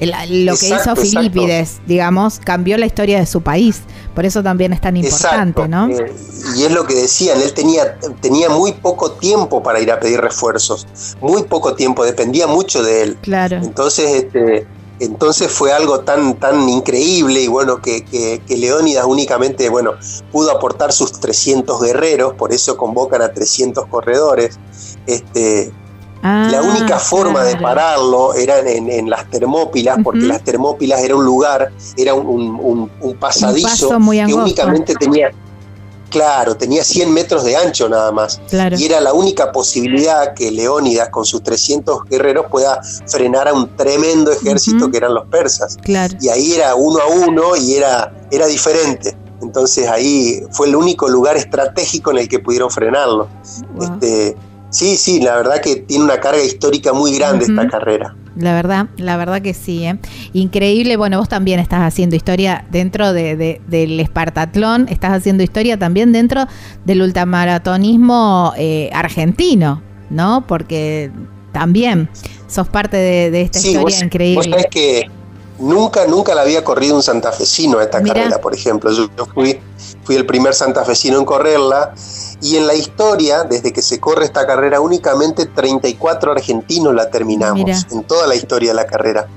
[0.00, 3.82] lo que hizo Filipides, digamos, cambió la historia de su país.
[4.14, 5.88] Por eso también es tan importante, ¿no?
[5.90, 10.20] y es lo que decían, él tenía, tenía muy poco tiempo para ir a pedir
[10.20, 10.86] refuerzos,
[11.20, 13.18] muy poco tiempo, dependía mucho de él.
[13.22, 13.56] Claro.
[13.56, 14.66] Entonces, este,
[15.00, 19.92] entonces fue algo tan, tan increíble y bueno que, que, Leónidas únicamente bueno,
[20.30, 24.58] pudo aportar sus 300 guerreros, por eso convocan a 300 corredores.
[25.06, 25.72] Este,
[26.22, 31.24] la ah, única forma de pararlo era en, las Termópilas, porque las Termópilas era un
[31.24, 35.30] lugar, era un, un, pasadizo que únicamente tenía
[36.10, 38.40] Claro, tenía 100 metros de ancho nada más.
[38.80, 43.76] Y era la única posibilidad que Leónidas con sus 300 guerreros pueda frenar a un
[43.76, 45.76] tremendo ejército que eran los persas.
[46.20, 49.16] Y ahí era uno a uno y era, era diferente.
[49.40, 53.28] Entonces ahí fue el único lugar estratégico en el que pudieron frenarlo.
[53.80, 54.36] Este,
[54.70, 58.16] sí, sí, la verdad que tiene una carga histórica muy grande esta carrera.
[58.36, 59.84] La verdad, la verdad que sí.
[59.84, 59.98] ¿eh?
[60.32, 60.96] Increíble.
[60.96, 66.46] Bueno, vos también estás haciendo historia dentro de, del Espartatlón, estás haciendo historia también dentro
[66.84, 70.46] del ultramaratonismo eh, argentino, ¿no?
[70.46, 71.10] Porque
[71.52, 72.08] también
[72.46, 74.36] sos parte de, esta historia increíble.
[74.36, 75.10] Vos sabés que
[75.58, 78.90] nunca, nunca la había corrido un santafesino esta carrera, por ejemplo.
[78.92, 79.58] Yo, fui,
[80.10, 81.94] fui el primer santafesino en correrla
[82.42, 87.86] y en la historia, desde que se corre esta carrera, únicamente 34 argentinos la terminamos,
[87.92, 89.28] en toda la historia de la carrera.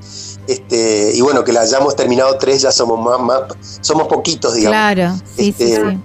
[0.48, 3.40] Este, y bueno, que la hayamos terminado tres, ya somos más,
[3.82, 4.74] somos poquitos, digamos.
[4.74, 6.00] Claro, sí, sí, este,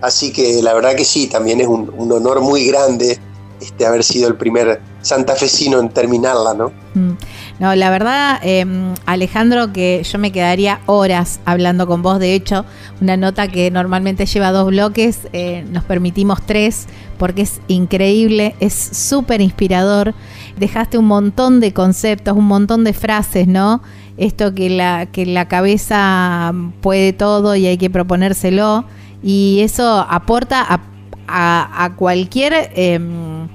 [0.00, 3.20] Así que la verdad que sí, también es un, un honor muy grande
[3.60, 6.72] este, haber sido el primer santafesino en terminarla, ¿no?
[6.94, 7.12] Mm.
[7.60, 12.18] No, la verdad, em, Alejandro, que yo me quedaría horas hablando con vos.
[12.18, 12.64] De hecho,
[13.00, 18.74] una nota que normalmente lleva dos bloques, eh, nos permitimos tres, porque es increíble, es
[18.74, 20.14] súper inspirador.
[20.56, 23.82] Dejaste un montón de conceptos, un montón de frases, ¿no?
[24.16, 28.84] Esto que la, que la cabeza puede todo y hay que proponérselo.
[29.22, 30.80] Y eso aporta
[31.26, 33.48] a, cualquier em,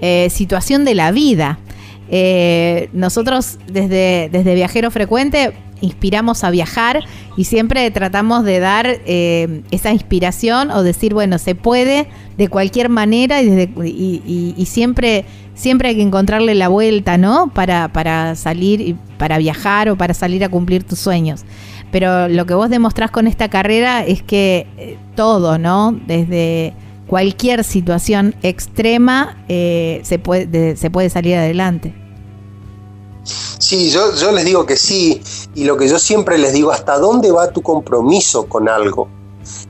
[0.00, 1.58] eh, situación de la vida.
[2.10, 7.04] Eh, nosotros desde, desde Viajero Frecuente inspiramos a viajar
[7.36, 12.08] y siempre tratamos de dar eh, esa inspiración o decir, bueno, se puede
[12.38, 15.24] de cualquier manera y, y, siempre,
[15.54, 17.50] siempre hay que encontrarle la vuelta, ¿no?
[17.52, 21.44] Para, para salir, para viajar o para salir a cumplir tus sueños.
[21.90, 25.92] Pero lo que vos demostrás con esta carrera es que eh, todo, ¿no?
[26.06, 26.74] Desde
[27.14, 31.94] cualquier situación extrema se, puede, se puede salir adelante.
[33.60, 35.22] Sí, yo, yo les digo que sí,
[35.54, 39.08] y lo que yo siempre les digo, ¿hasta dónde va tu compromiso con algo?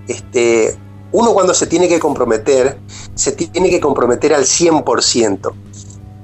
[0.09, 0.75] Este,
[1.13, 2.79] uno cuando se tiene que comprometer,
[3.15, 5.53] se tiene que comprometer al 100%.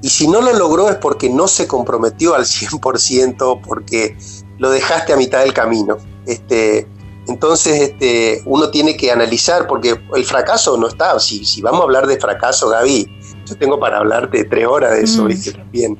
[0.01, 4.17] Y si no lo logró es porque no se comprometió al 100%, porque
[4.57, 5.97] lo dejaste a mitad del camino.
[6.25, 6.87] Este,
[7.27, 11.19] entonces este, uno tiene que analizar, porque el fracaso no está.
[11.19, 13.07] Si, si vamos a hablar de fracaso, Gaby,
[13.45, 15.51] yo tengo para hablarte tres horas de eso, mm.
[15.55, 15.97] También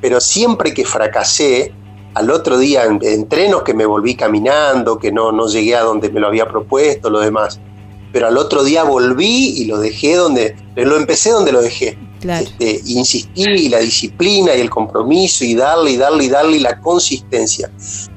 [0.00, 1.72] pero siempre que fracasé,
[2.14, 6.10] al otro día en, entrenos que me volví caminando, que no, no llegué a donde
[6.10, 7.60] me lo había propuesto, lo demás,
[8.12, 11.98] pero al otro día volví y lo dejé donde, lo empecé donde lo dejé.
[12.20, 16.60] Este, insistí y la disciplina y el compromiso y darle y darle y darle y
[16.60, 17.70] la consistencia.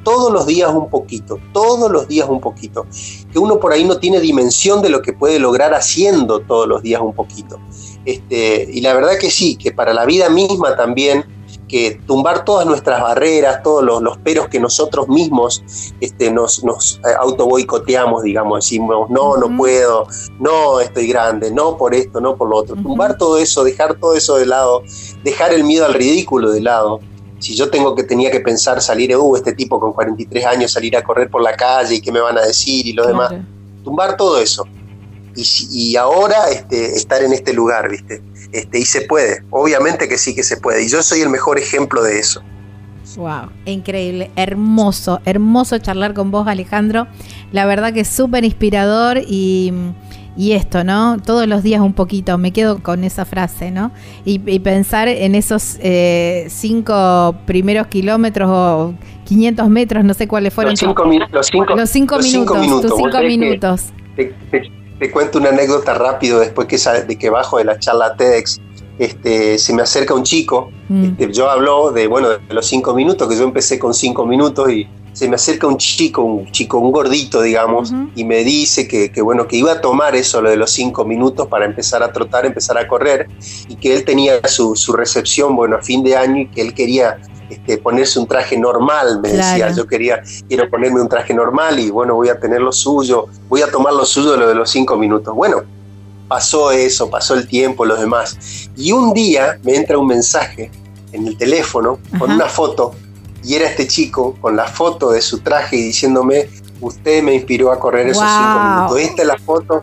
[0.04, 2.88] Todos los días un poquito, todos los días un poquito.
[3.32, 6.82] Que uno por ahí no tiene dimensión de lo que puede lograr haciendo todos los
[6.82, 7.60] días un poquito.
[8.06, 11.26] Este, y la verdad que sí, que para la vida misma también
[11.72, 15.64] que tumbar todas nuestras barreras, todos los, peros que nosotros mismos
[16.02, 20.06] este, nos, nos eh, auto boicoteamos, digamos, decimos, no, no puedo,
[20.38, 22.76] no estoy grande, no por esto, no por lo otro.
[22.76, 24.84] Tumbar todo eso, dejar todo eso de lado,
[25.24, 27.00] dejar el miedo al ridículo de lado.
[27.40, 30.98] Si yo tengo que tenía que pensar salir, uh, este tipo con 43 años salir
[30.98, 33.34] a correr por la calle y qué me van a decir y lo demás,
[33.86, 34.66] tumbar todo eso.
[35.36, 38.22] Y, y ahora este, estar en este lugar, ¿viste?
[38.52, 40.84] Este, y se puede, obviamente que sí que se puede.
[40.84, 42.44] Y yo soy el mejor ejemplo de eso.
[43.18, 47.08] Wow, increíble, hermoso, hermoso charlar con vos, Alejandro.
[47.52, 49.74] La verdad que es súper inspirador y,
[50.38, 51.18] y, esto, ¿no?
[51.20, 53.92] Todos los días un poquito, me quedo con esa frase, ¿no?
[54.24, 58.94] Y, pensar en esos eh, cinco primeros kilómetros o
[59.26, 60.72] 500 metros, no sé cuáles fueron.
[60.72, 63.86] Los cinco, los cinco, los cinco minutos, tus cinco minutos.
[64.16, 64.34] Te,
[65.10, 68.60] cuento una anécdota rápido después que, de que bajo de la charla TEDx
[69.00, 71.04] este, se me acerca un chico, mm.
[71.06, 74.70] este, yo hablo de, bueno, de los cinco minutos, que yo empecé con cinco minutos
[74.70, 79.22] y se me acerca un chico, un chico, un gordito, digamos, y me dice que,
[79.22, 82.46] bueno, que iba a tomar eso, lo de los cinco minutos para empezar a trotar,
[82.46, 83.28] empezar a correr,
[83.68, 87.18] y que él tenía su, recepción, bueno, a fin de año y que él quería
[87.52, 91.90] este, ponerse un traje normal, me decía, yo quería, quiero ponerme un traje normal y
[91.90, 94.96] bueno, voy a tener lo suyo, voy a tomar lo suyo lo de los cinco
[94.96, 95.36] minutos.
[95.36, 95.64] Bueno,
[96.30, 98.70] pasó eso, pasó el tiempo, los demás.
[98.78, 100.72] Y un día me entra un mensaje
[101.12, 102.94] en el teléfono con una foto
[103.44, 106.48] y era este chico con la foto de su traje y diciéndome,
[106.80, 109.00] usted me inspiró a correr esos cinco minutos.
[109.00, 109.82] Esta es la foto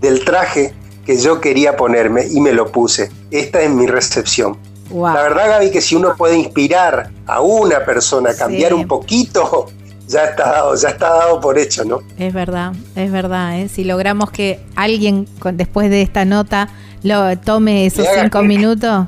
[0.00, 0.72] del traje
[1.04, 3.10] que yo quería ponerme y me lo puse.
[3.32, 4.56] Esta es mi recepción.
[4.90, 9.66] La verdad, Gaby, que si uno puede inspirar a una persona a cambiar un poquito
[10.08, 12.00] ya está dado, ya está dado por hecho, ¿no?
[12.18, 13.60] Es verdad, es verdad.
[13.60, 13.68] ¿eh?
[13.68, 16.68] Si logramos que alguien después de esta nota
[17.02, 19.06] lo tome esos cinco minutos,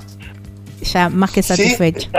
[0.83, 2.11] ya más que satisfecho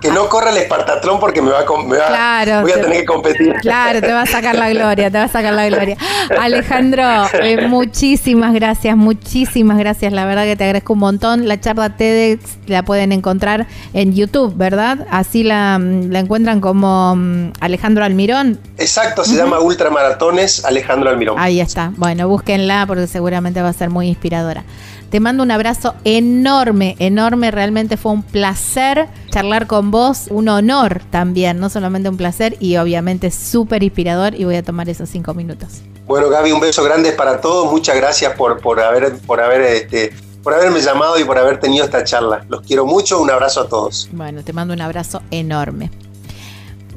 [0.00, 3.04] que no corra el Espartatlón porque me va, a, me va voy a tener que
[3.04, 3.54] competir.
[3.60, 5.96] Claro, te va a sacar la gloria, te va a sacar la gloria.
[6.38, 7.02] Alejandro,
[7.42, 10.12] eh, muchísimas gracias, muchísimas gracias.
[10.12, 11.48] La verdad que te agradezco un montón.
[11.48, 15.06] La charla TEDx la pueden encontrar en YouTube, ¿verdad?
[15.10, 18.58] Así la, encuentran como mm, Alejandro Almirón.
[18.78, 21.38] Exacto, se llama Ultramaratones Alejandro Almirón.
[21.38, 21.92] Ahí está.
[21.96, 24.64] Bueno, búsquenla porque seguramente va a ser muy inspiradora.
[25.10, 27.50] Te mando un abrazo enorme, enorme.
[27.50, 30.28] Realmente fue un placer charlar con vos.
[30.30, 34.34] Un honor también, no solamente un placer y obviamente súper inspirador.
[34.36, 35.82] Y voy a tomar esos cinco minutos.
[36.06, 37.70] Bueno, Gaby, un beso grande para todos.
[37.72, 40.12] Muchas gracias por, por haber, por haber este,
[40.44, 42.44] por haberme llamado y por haber tenido esta charla.
[42.48, 44.08] Los quiero mucho, un abrazo a todos.
[44.12, 45.90] Bueno, te mando un abrazo enorme.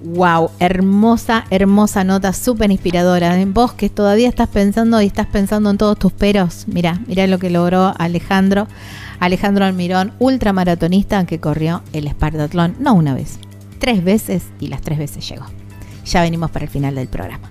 [0.04, 3.40] Wow, hermosa, hermosa nota, súper inspiradora.
[3.40, 6.66] En vos que todavía estás pensando y estás pensando en todos tus peros.
[6.68, 8.68] Mira, mira lo que logró Alejandro.
[9.22, 13.40] Alejandro Almirón, ultramaratonista que corrió el Espartatlón, no una vez,
[13.80, 15.46] tres veces y las tres veces llegó.
[16.06, 17.50] Ya venimos para el final del programa.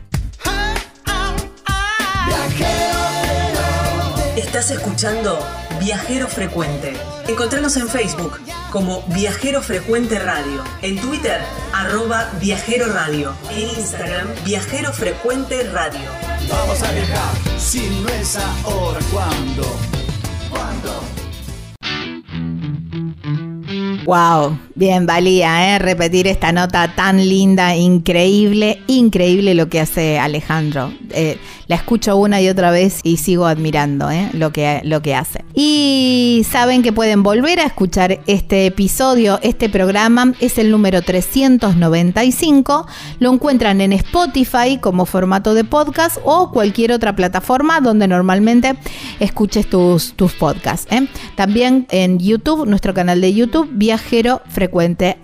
[4.37, 5.39] Estás escuchando
[5.83, 6.93] Viajero Frecuente.
[7.27, 8.39] Encontranos en Facebook
[8.71, 11.41] como Viajero Frecuente Radio, en Twitter
[11.73, 16.09] arroba Viajero Radio, en Instagram Viajero Frecuente Radio.
[16.49, 19.65] Vamos a viajar, si no es ahora, ¿cuándo?
[20.51, 21.03] ¿Cuándo?
[24.05, 25.79] Wow, bien, valía ¿eh?
[25.79, 30.93] repetir esta nota tan linda, increíble, increíble lo que hace Alejandro.
[31.11, 34.31] Eh, la escucho una y otra vez y sigo admirando ¿eh?
[34.33, 35.45] lo, que, lo que hace.
[35.55, 42.87] Y saben que pueden volver a escuchar este episodio, este programa es el número 395.
[43.21, 48.75] Lo encuentran en Spotify como formato de podcast o cualquier otra plataforma donde normalmente
[49.21, 50.87] escuches tus, tus podcasts.
[51.37, 54.62] También en YouTube, nuestro canal de YouTube, Viajero Frecuente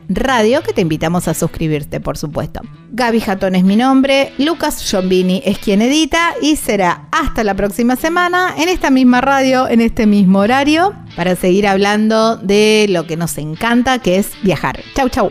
[0.08, 2.60] Radio, que te invitamos a suscribirte, por supuesto.
[2.90, 7.96] Gaby Jatón es mi nombre, Lucas Giombini es quien edita y será hasta la próxima
[7.96, 13.16] semana en esta misma radio, en este mismo horario, para seguir hablando de lo que
[13.16, 14.80] nos encanta, que es viajar.
[14.94, 15.30] Chau, chau.